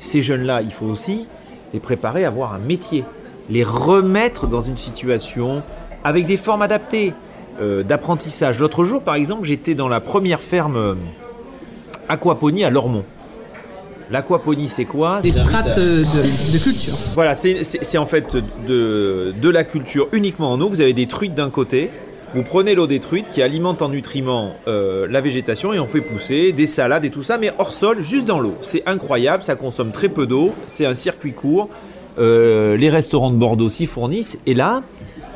[0.00, 1.24] ces jeunes-là, il faut aussi
[1.72, 3.04] les préparer à avoir un métier,
[3.50, 5.62] les remettre dans une situation
[6.04, 7.12] avec des formes adaptées
[7.60, 8.58] euh, d'apprentissage.
[8.58, 10.94] L'autre jour, par exemple, j'étais dans la première ferme euh,
[12.08, 13.04] aquaponie à Lormont.
[14.10, 15.20] L'aquaponie, c'est quoi?
[15.22, 16.92] Des strates de, de culture.
[17.14, 18.36] voilà, c'est en fait
[18.66, 20.68] de, de la culture uniquement en eau.
[20.68, 21.90] Vous avez des truites d'un côté.
[22.34, 26.00] Vous prenez l'eau des truites qui alimente en nutriments euh, la végétation et on fait
[26.00, 28.54] pousser des salades et tout ça, mais hors sol, juste dans l'eau.
[28.60, 31.68] C'est incroyable, ça consomme très peu d'eau, c'est un circuit court.
[32.18, 34.38] Euh, les restaurants de Bordeaux s'y fournissent.
[34.46, 34.82] Et là,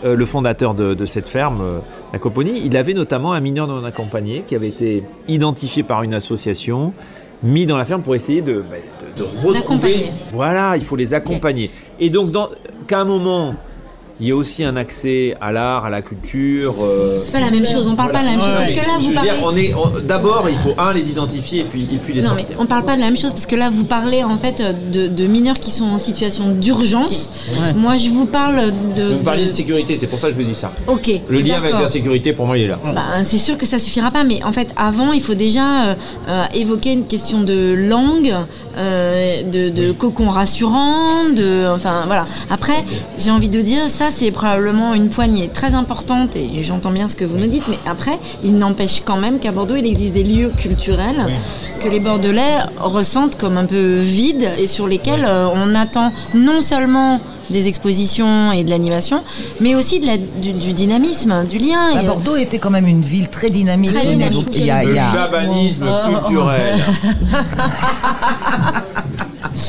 [0.05, 1.79] euh, le fondateur de, de cette ferme, euh,
[2.13, 6.13] la Coponie, il avait notamment un mineur non accompagné qui avait été identifié par une
[6.15, 6.93] association,
[7.43, 8.77] mis dans la ferme pour essayer de, bah,
[9.17, 10.07] de, de retrouver.
[10.33, 11.71] Voilà, il faut les accompagner.
[11.99, 12.51] Et donc, dans-
[12.87, 13.55] qu'à un moment,
[14.21, 16.75] il y a aussi un accès à l'art, à la culture.
[16.83, 18.55] euh, C'est pas la même chose, on parle pas de la même chose.
[18.57, 19.31] Parce mais que là, je vous veux parlez.
[19.31, 22.23] dire, on est, on- d'abord, il faut un les identifier et puis, et puis les
[22.23, 22.57] Non, mais sortir.
[22.59, 24.63] on parle pas de la même chose parce que là, vous parlez en fait
[24.93, 27.31] de, de mineurs qui sont en situation d'urgence.
[27.53, 27.73] Ouais.
[27.75, 29.03] Moi, je vous parle de.
[29.03, 30.73] Vous me parliez de de- sécurité, c'est pour ça que je vous dis ça.
[30.87, 31.11] Ok.
[31.29, 32.79] Le lien avec la sécurité, pour moi, il est là.
[32.95, 35.95] Bah, c'est sûr que ça suffira pas, mais en fait, avant, il faut déjà euh,
[36.29, 38.35] euh, évoquer une question de langue,
[38.79, 42.27] euh, de, de cocon rassurant, de, enfin voilà.
[42.51, 42.85] Après,
[43.19, 47.17] j'ai envie de dire, ça, c'est probablement une poignée très importante, et j'entends bien ce
[47.17, 50.25] que vous nous dites, mais après, il n'empêche quand même qu'à Bordeaux, il existe des
[50.25, 51.27] lieux culturels
[51.83, 56.63] que les Bordelais ressentent comme un peu vides et sur lesquels euh, on attend non
[56.63, 59.23] seulement des expositions et de l'animation,
[59.61, 61.93] mais aussi de la- du, du dynamisme, du lien.
[61.95, 63.93] Bah, Et, euh, Bordeaux était quand même une ville très dynamique.
[63.93, 64.33] Très dynamique.
[64.33, 66.81] Donc, il y a- il Le y a- jabanisme culturel.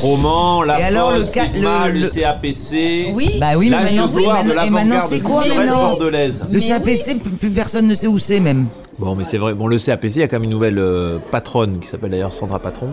[0.01, 3.11] Roman, la Et alors, le Sigma, le- le, le- CAPC.
[3.13, 3.35] Oui.
[3.39, 6.43] Bah oui, mais maintenant, maintenant- et maintenant, c'est quoi maintenant bordelaise.
[6.51, 8.67] Le CAPC, plus plus personne ne sait où c'est même.
[8.99, 9.53] Bon, mais c'est vrai.
[9.53, 12.33] Bon, le CAPC, il y a quand même une nouvelle euh, patronne qui s'appelle d'ailleurs
[12.33, 12.89] Sandra Patron,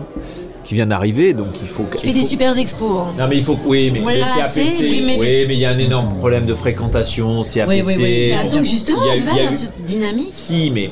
[0.63, 1.83] qui vient d'arriver, donc il faut.
[1.95, 2.91] qui fait des super expos.
[3.01, 3.13] hein.
[3.17, 5.59] Non mais il faut oui mais Voilà, le CAPC c'est- oui, mais- oui mais il
[5.59, 8.03] y a un énorme problème de fréquentation CAPC Oui, oui, oui.
[8.03, 10.27] Mais Bon, donc justement, il y a ce dynamique.
[10.29, 10.91] si mais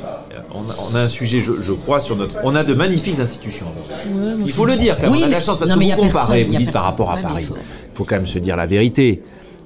[0.54, 3.20] on a, on a un sujet je, je crois sur notre on a de magnifiques
[3.20, 3.66] institutions.
[4.45, 5.84] Il faut le dire quand même Oui, on a de la chance parce non, que
[5.84, 8.56] vous comparez personne, vous dites par rapport à Paris il faut- quand même se dire
[8.56, 9.22] la vérité.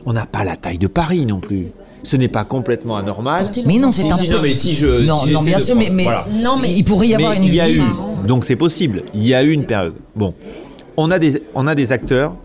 [0.05, 1.67] On n'a pas la taille de Paris non plus.
[2.03, 3.51] Ce n'est pas complètement anormal.
[3.65, 5.59] Mais non, c'est si, un si, peu- non mais si je Non, si non, bien
[5.59, 6.25] sûr, mais, prendre- mais voilà.
[6.41, 7.81] Non, mais- il pourrait y avoir Mais une il y a eu,
[8.25, 9.03] donc c'est possible.
[9.13, 9.95] Il y a eu une période.
[10.15, 10.33] Bon,
[10.95, 12.35] on a des, on a des acteurs,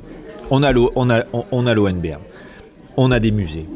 [0.51, 2.19] on a l'O- on a, on, on a l'ONBR,
[2.97, 3.67] on a des musées,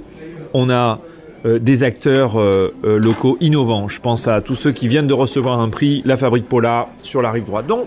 [0.55, 0.99] on a
[1.47, 3.89] euh, des acteurs euh, euh, locaux innovants.
[3.89, 7.23] Je pense à tous ceux qui viennent de recevoir un prix, la Fabrique Pola sur
[7.23, 7.67] la rive droite.
[7.67, 7.87] Donc,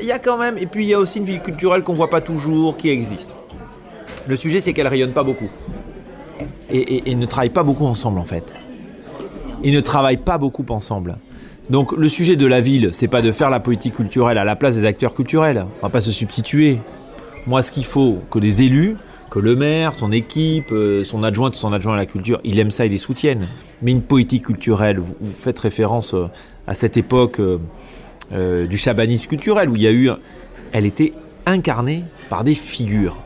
[0.00, 0.58] il y a- quand même.
[0.58, 3.34] Et puis il y a aussi une ville culturelle qu'on voit pas toujours, qui existe.
[4.26, 5.48] Le sujet, c'est qu'elle rayonne pas beaucoup
[6.70, 8.52] et, et- et ne travaille pas beaucoup ensemble en fait.
[9.64, 11.16] Ils ne travaillent pas beaucoup ensemble.
[11.70, 14.54] Donc le sujet de la ville, c'est pas de faire la politique culturelle à la
[14.56, 15.64] place des acteurs culturels.
[15.82, 16.78] On va pas se substituer.
[17.46, 18.96] Moi, ce qu'il faut, que les élus,
[19.30, 22.70] que le maire, son équipe, euh, son adjoint, son adjoint à la culture, il aime
[22.70, 23.46] ça et les soutiennent.
[23.82, 26.26] Mais une politique culturelle, vous, vous faites référence euh,
[26.66, 30.10] à cette époque euh, du chabanisme culturel où il y a eu,
[30.72, 31.12] elle était
[31.46, 33.16] incarnée par des figures,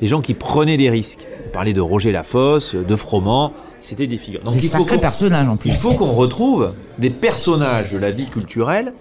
[0.00, 1.26] des gens qui prenaient des risques.
[1.44, 4.42] Vous parlez de Roger Lafosse, de Froment, c'était des figures.
[4.42, 5.70] Donc Des il faut personnages en plus.
[5.70, 8.92] il faut qu'on retrouve des personnages de la vie culturelle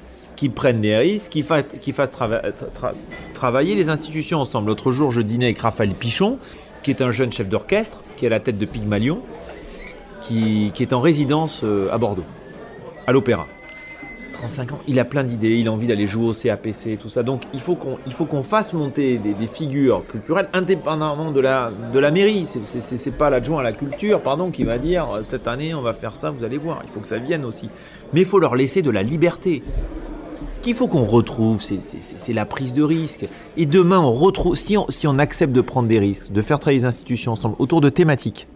[0.42, 2.94] qui prennent des risques, qui, fa- qui fassent trava- tra- tra-
[3.36, 4.70] travailler les institutions ensemble.
[4.70, 6.40] L'autre jour, je dînais avec Raphaël Pichon,
[6.82, 9.20] qui est un jeune chef d'orchestre, qui est à la tête de Pygmalion,
[10.20, 12.24] qui, qui est en résidence euh, à Bordeaux,
[13.06, 13.46] à l'Opéra.
[14.34, 17.22] 35 ans, il a plein d'idées, il a envie d'aller jouer au CAPC, tout ça.
[17.22, 22.50] Donc il faut qu'on fasse monter des, figures culturelles indépendamment de la, de la mairie.
[23.16, 26.16] Pas l'adjoint à la culture, pardon, qui va dire euh, cette année on va faire
[26.16, 26.82] ça, vous allez voir.
[26.84, 27.70] Il faut que ça vienne aussi.
[28.12, 29.62] Mais il faut leur laisser de la liberté.
[30.52, 33.26] Ce qu'il faut qu'on retrouve, c'est- la prise de risque.
[33.58, 34.06] Et demain,
[34.54, 37.90] si on accepte de prendre des risques, de faire travailler les institutions ensemble autour de
[37.90, 38.48] thématiques,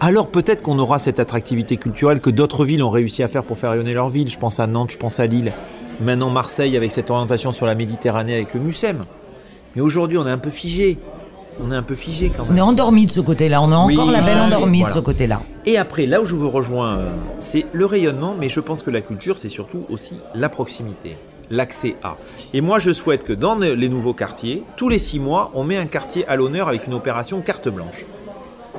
[0.00, 3.58] alors peut-être qu'on aura cette attractivité culturelle que d'autres villes ont réussi à faire pour
[3.58, 4.28] faire rayonner leur ville.
[4.30, 5.52] Je pense à Nantes, je pense à Lille.
[6.00, 9.00] Maintenant Marseille avec cette orientation sur la Méditerranée avec le MUSEM.
[9.74, 10.98] Mais aujourd'hui, on est un peu figé.
[11.60, 12.62] On est un peu figé quand On est même.
[12.64, 14.94] endormi de ce côté-là, on est Oui, encore la belle endormie voilà.
[14.94, 15.42] de ce côté-là.
[15.66, 18.90] Et après, là où je vous rejoins, euh, c'est le rayonnement, mais je pense que
[18.90, 21.16] la culture, c'est surtout aussi la proximité,
[21.50, 22.16] l'accès à.
[22.54, 25.76] Et moi, je souhaite que dans les nouveaux quartiers, tous les six mois, on met
[25.76, 28.04] un quartier à l'honneur avec une opération carte blanche.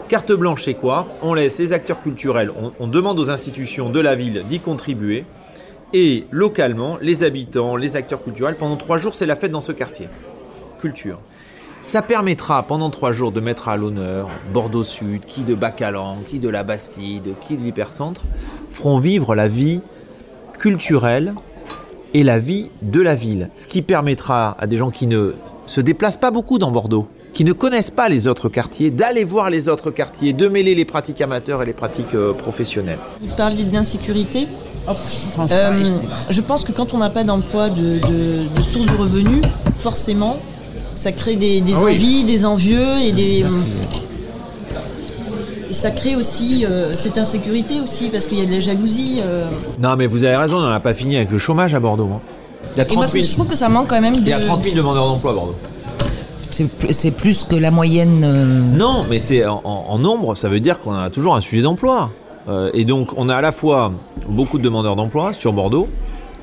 [0.07, 1.07] Carte blanche, c'est quoi?
[1.21, 5.25] On laisse les acteurs culturels, on, on demande aux institutions de la ville d'y contribuer.
[5.93, 9.71] Et localement, les habitants, les acteurs culturels, pendant trois jours, c'est la fête dans ce
[9.71, 10.07] quartier.
[10.79, 11.19] Culture.
[11.81, 16.39] Ça permettra pendant trois jours de mettre à l'honneur Bordeaux Sud, qui de Bacalan, qui
[16.39, 18.21] de la Bastide, qui de l'hypercentre,
[18.69, 19.81] feront vivre la vie
[20.59, 21.33] culturelle
[22.13, 23.49] et la vie de la ville.
[23.55, 25.33] Ce qui permettra à des gens qui ne
[25.65, 29.49] se déplacent pas beaucoup dans Bordeaux, qui ne connaissent pas les autres quartiers, d'aller voir
[29.49, 32.99] les autres quartiers, de mêler les pratiques amateurs et les pratiques euh, professionnelles.
[33.21, 34.47] Vous parliez de l'insécurité.
[34.87, 35.95] Hop, je prends ça et je- Euh,
[36.29, 39.43] je pense que quand on n'a pas d'emploi, de, de, de source de revenus,
[39.77, 40.37] forcément,
[40.99, 41.93] ça crée des, des Ah oui.
[41.93, 43.45] envies, des envieux et des.
[45.69, 49.19] et ça crée aussi euh, cette insécurité aussi parce qu'il y a de la jalousie.
[49.23, 49.45] euh.
[49.79, 52.09] Non mais vous avez raison, on n'a pas fini avec le chômage à Bordeaux.
[52.15, 52.19] hein.
[52.75, 54.19] Il y a Et moi, 30 000, je trouve que ça manque quand même de.
[54.21, 55.55] il y a 30 000 demandeurs d'emploi à Bordeaux.
[56.91, 58.21] C'est plus- que la moyenne.
[58.25, 58.45] euh,
[58.75, 61.61] Non, mais c'est en, en- en nombre, ça veut dire qu'on a toujours un sujet
[61.61, 62.11] d'emploi.
[62.49, 63.93] Euh, et donc, on a à la fois
[64.27, 65.87] beaucoup de demandeurs d'emploi sur Bordeaux,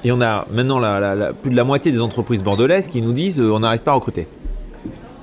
[0.05, 3.03] et on a maintenant la- la- la- plus de la moitié des entreprises bordelaises qui
[3.03, 4.27] nous disent euh, on n'arrive pas à recruter.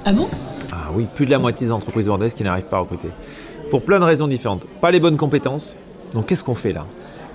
[0.05, 0.27] Ah bon?
[0.71, 3.07] Ah oui, plus de la moitié des entreprises bordelaises qui n'arrivent pas à recruter.
[3.69, 4.65] Pour plein de raisons différentes.
[4.81, 5.77] Pas les bonnes compétences.
[6.13, 6.85] Donc, qu'est-ce qu'on fait là?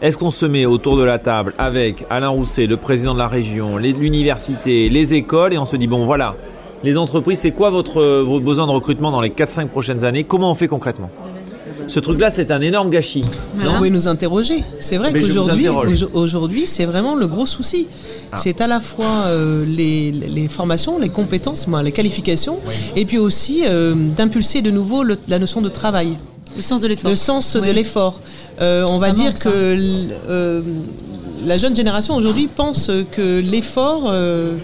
[0.02, 3.26] Est-ce qu'on se met autour de la table avec Alain Rousset, le président de la
[3.26, 6.36] région, l'université, les écoles, et on se dit bon, voilà,
[6.84, 10.24] les entreprises, c'est quoi votre, vos besoins de recrutement dans les 4-5 prochaines années?
[10.24, 11.10] Comment on fait concrètement?
[11.88, 13.24] Ce truc-là, c'est un énorme gâchis.
[13.56, 14.62] Vous pouvez nous interroger.
[14.80, 15.68] C'est vrai qu'aujourd'hui,
[16.12, 17.86] aujourd'hui, c'est vraiment le gros souci.
[18.30, 18.36] Ah.
[18.36, 22.58] C'est à la fois euh, les, les formations, les compétences, moi, les qualifications,
[22.94, 26.10] et puis aussi euh, d'impulser de nouveau le- la notion de travail,
[26.56, 27.10] Le sens de l'effort.
[27.10, 28.20] le sens de l'effort.
[28.60, 30.60] Euh, on Ça va dire que euh,
[31.46, 34.56] la jeune génération aujourd'hui pense que l'effort euh,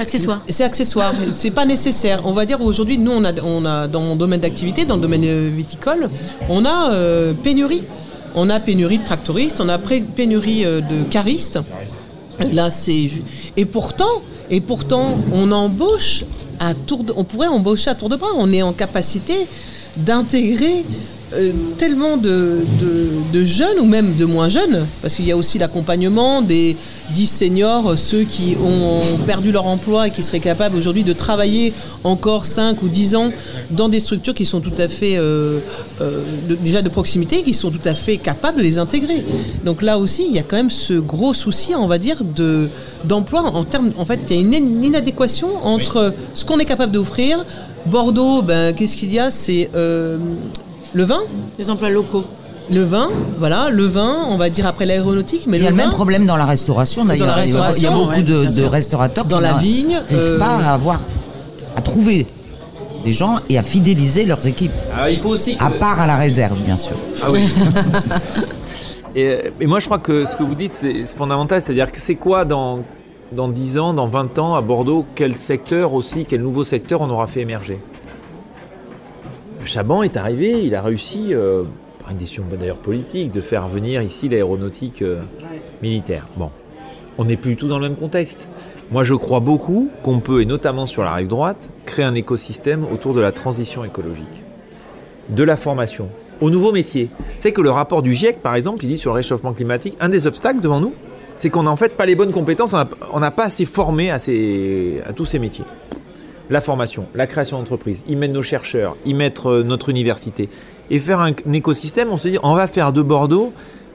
[0.00, 0.42] accessoire.
[0.48, 2.22] c'est accessoire, c'est pas nécessaire.
[2.24, 3.24] On va dire aujourd'hui, nous, on
[3.64, 6.10] a, dans mon domaine d'activité, dans le domaine euh, viticole,
[6.48, 7.84] on a euh, pénurie.
[8.34, 11.58] On a pénurie de tractoristes, on a pénurie euh, de caristes.
[12.52, 13.10] Là, c'est
[13.56, 16.24] et pourtant, et pourtant, on embauche
[16.60, 18.28] à tour de, on pourrait embaucher à tour de bras.
[18.36, 19.34] On est en capacité
[19.96, 20.84] d'intégrer
[21.36, 25.36] euh, tellement de, de- de jeunes ou même de moins jeunes, parce qu'il y a
[25.36, 26.76] aussi l'accompagnement des
[27.12, 31.72] 10 seniors, ceux qui ont perdu leur emploi et qui seraient capables aujourd'hui de travailler
[32.04, 33.30] encore 5 ou 10 ans
[33.70, 35.58] dans des structures qui sont tout à fait, euh,
[36.00, 39.24] euh, de- déjà de proximité, qui sont tout à fait capables de les intégrer.
[39.64, 42.68] Donc là aussi, il y a quand même ce gros souci, on va dire, de
[43.04, 46.64] d'emploi en termes, en fait, il y a une in- inadéquation entre ce qu'on est
[46.64, 47.44] capable d'offrir.
[47.86, 49.30] Bordeaux, ben, qu'est-ce qu'il y a?
[49.30, 50.18] C'est euh,
[50.96, 51.20] le vin,
[51.58, 52.24] Les emplois locaux.
[52.70, 55.76] le vin, voilà, le vin, on va dire après l'aéronautique, mais Il y a le
[55.76, 57.36] le même vin, problème dans la restauration d'ailleurs.
[57.36, 59.52] la Il y a- Il y a restauration, beaucoup ouais, de, restaurateurs Dans qui la
[59.54, 61.00] vigne, euh, pas à avoir,
[61.76, 62.26] à trouver
[63.04, 64.72] des gens et à fidéliser leurs équipes.
[64.98, 65.56] Ah, il faut aussi.
[65.56, 66.96] que- À part à la réserve, bien sûr.
[67.22, 67.42] Ah oui.
[69.14, 71.60] et, et moi, je crois que ce que vous dites, c'est c'est fondamental.
[71.60, 72.80] C'est-à-dire que c'est quoi dans,
[73.32, 77.10] dans 10 ans, dans 20 ans, à Bordeaux, quel secteur aussi, quel nouveau secteur on
[77.10, 77.78] aura fait émerger?
[79.66, 81.62] Chaban est arrivé, il a réussi, euh,
[82.00, 85.20] par une décision d'ailleurs politique, de faire venir ici l'aéronautique euh,
[85.82, 86.28] militaire.
[86.36, 86.50] Bon,
[87.18, 88.48] on n'est plus du tout dans le même contexte.
[88.92, 92.84] Moi, je crois beaucoup qu'on peut, et notamment sur la rive droite, créer un écosystème
[92.84, 94.42] autour de la transition écologique
[95.28, 96.08] de la formation
[96.40, 97.08] aux nouveaux métiers.
[97.38, 100.08] C'est que le rapport du GIEC, par exemple, il dit sur le réchauffement climatique, un
[100.08, 100.94] des obstacles devant nous,
[101.34, 102.74] c'est qu'on n'a en fait pas les bonnes compétences,
[103.12, 105.64] on n'a- pas assez formé à, ces- à tous ces métiers.
[106.48, 110.48] La formation, la création d'entreprises, y mettre nos chercheurs, y mettre euh, notre université,
[110.90, 113.52] et faire un, un écosystème, on se dit, on va faire de Bordeaux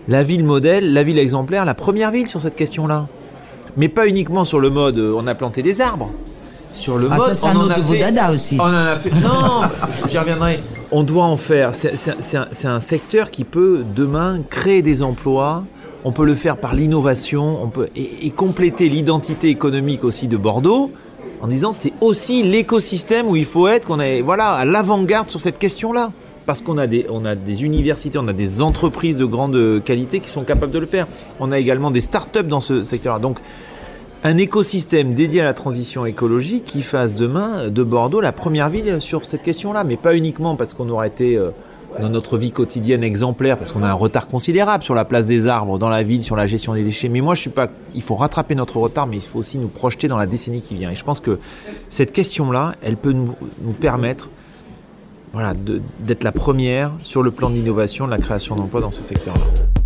[0.07, 3.07] la ville modèle, la ville exemplaire, la première ville sur cette question-là.
[3.77, 6.11] Mais pas uniquement sur le mode, euh, on a planté des arbres.
[6.73, 8.57] Sur le Ah, mode, ça, c'est on un en autre a fait- dada aussi.
[8.59, 9.11] on en a fait.
[9.11, 9.61] Non,
[10.09, 10.59] j'y reviendrai.
[10.91, 11.71] On doit en faire.
[11.75, 15.63] C'est un, secteur qui peut demain créer des emplois.
[16.03, 17.61] On peut le faire par l'innovation.
[17.63, 20.91] On peut et, et compléter l'identité économique aussi de Bordeaux
[21.41, 23.87] en disant c'est aussi l'écosystème où il faut être.
[23.87, 26.11] Qu'on est voilà à l'avant-garde sur cette question-là.
[26.45, 30.29] Parce qu'on a des, a des universités, on a des entreprises de grande qualité qui
[30.29, 31.07] sont capables de le faire.
[31.39, 33.19] On a également des start-up dans ce secteur-là.
[33.19, 33.37] Donc,
[34.23, 38.99] un écosystème dédié à la transition écologique qui fasse demain de Bordeaux la première ville
[38.99, 41.51] sur cette question-là, mais pas uniquement parce qu'on aura été euh,
[41.99, 45.47] dans notre vie quotidienne exemplaire, parce qu'on a un retard considérable sur la place des
[45.47, 47.09] arbres, dans la ville, sur la gestion des déchets.
[47.09, 47.69] Mais moi, je suis pas.
[47.95, 50.75] Il faut rattraper notre retard, mais il faut aussi nous projeter dans la décennie qui
[50.75, 50.91] vient.
[50.91, 51.39] Et je pense que
[51.89, 54.29] cette question-là, elle peut nous, nous permettre
[55.33, 55.53] voilà,
[55.99, 59.80] d'être la première sur le plan de l'innovation, de la création d'emplois dans ce secteur-là.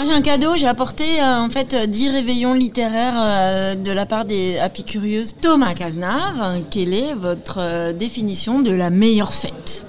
[0.00, 3.92] Moi j'ai un cadeau, j'ai apporté euh, en fait euh, 10 réveillons littéraires euh, de
[3.92, 5.34] la part des Happy Curieuses.
[5.38, 9.84] Thomas Cazenave, euh, quelle est votre euh, définition de la meilleure fête?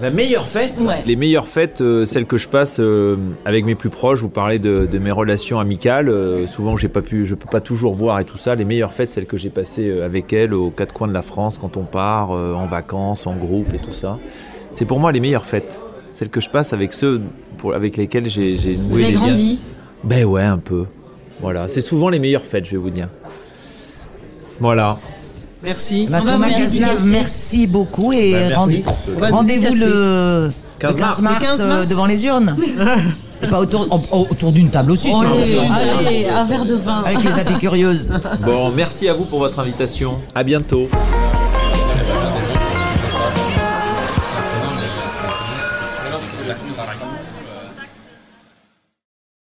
[0.00, 0.72] La meilleure fête?
[0.80, 1.04] Ouais.
[1.06, 4.18] Les meilleures fêtes, euh, celles que je passe euh, avec mes plus proches.
[4.18, 6.08] Vous parlez de, de mes relations amicales.
[6.08, 8.56] euh, souvent, j'ai pas pu, je peux pas toujours voir et tout ça.
[8.56, 11.22] Les meilleures fêtes, celles que j'ai passées euh, avec elles aux quatre coins de la
[11.22, 14.18] France, quand on part euh, en vacances, en groupe et tout ça.
[14.72, 15.78] C'est pour moi les meilleures fêtes.
[16.12, 17.20] Celles que je passe avec ceux
[17.58, 18.56] pour, avec lesquels j'ai
[18.88, 19.58] Vous avez grandi
[20.04, 20.84] Ben ouais, un peu.
[21.40, 23.08] Voilà, c'est souvent les meilleures fêtes, je vais vous dire.
[24.60, 24.98] Voilà.
[25.64, 26.06] Merci.
[26.10, 26.84] Bah, Thomas dédicacer.
[27.04, 31.16] merci beaucoup et Bah, merci rendez- rendez-vous le, le 15 mars.
[31.16, 32.56] 15 mars, Le 15 euh, devant les urnes.
[33.44, 35.08] Et pas autour, autour d'une table aussi.
[35.08, 37.02] si on Allez, un verre de vin.
[37.04, 38.08] Avec les apicurieuses.
[38.44, 40.14] Bon, merci à vous pour votre invitation.
[40.32, 40.88] À bientôt.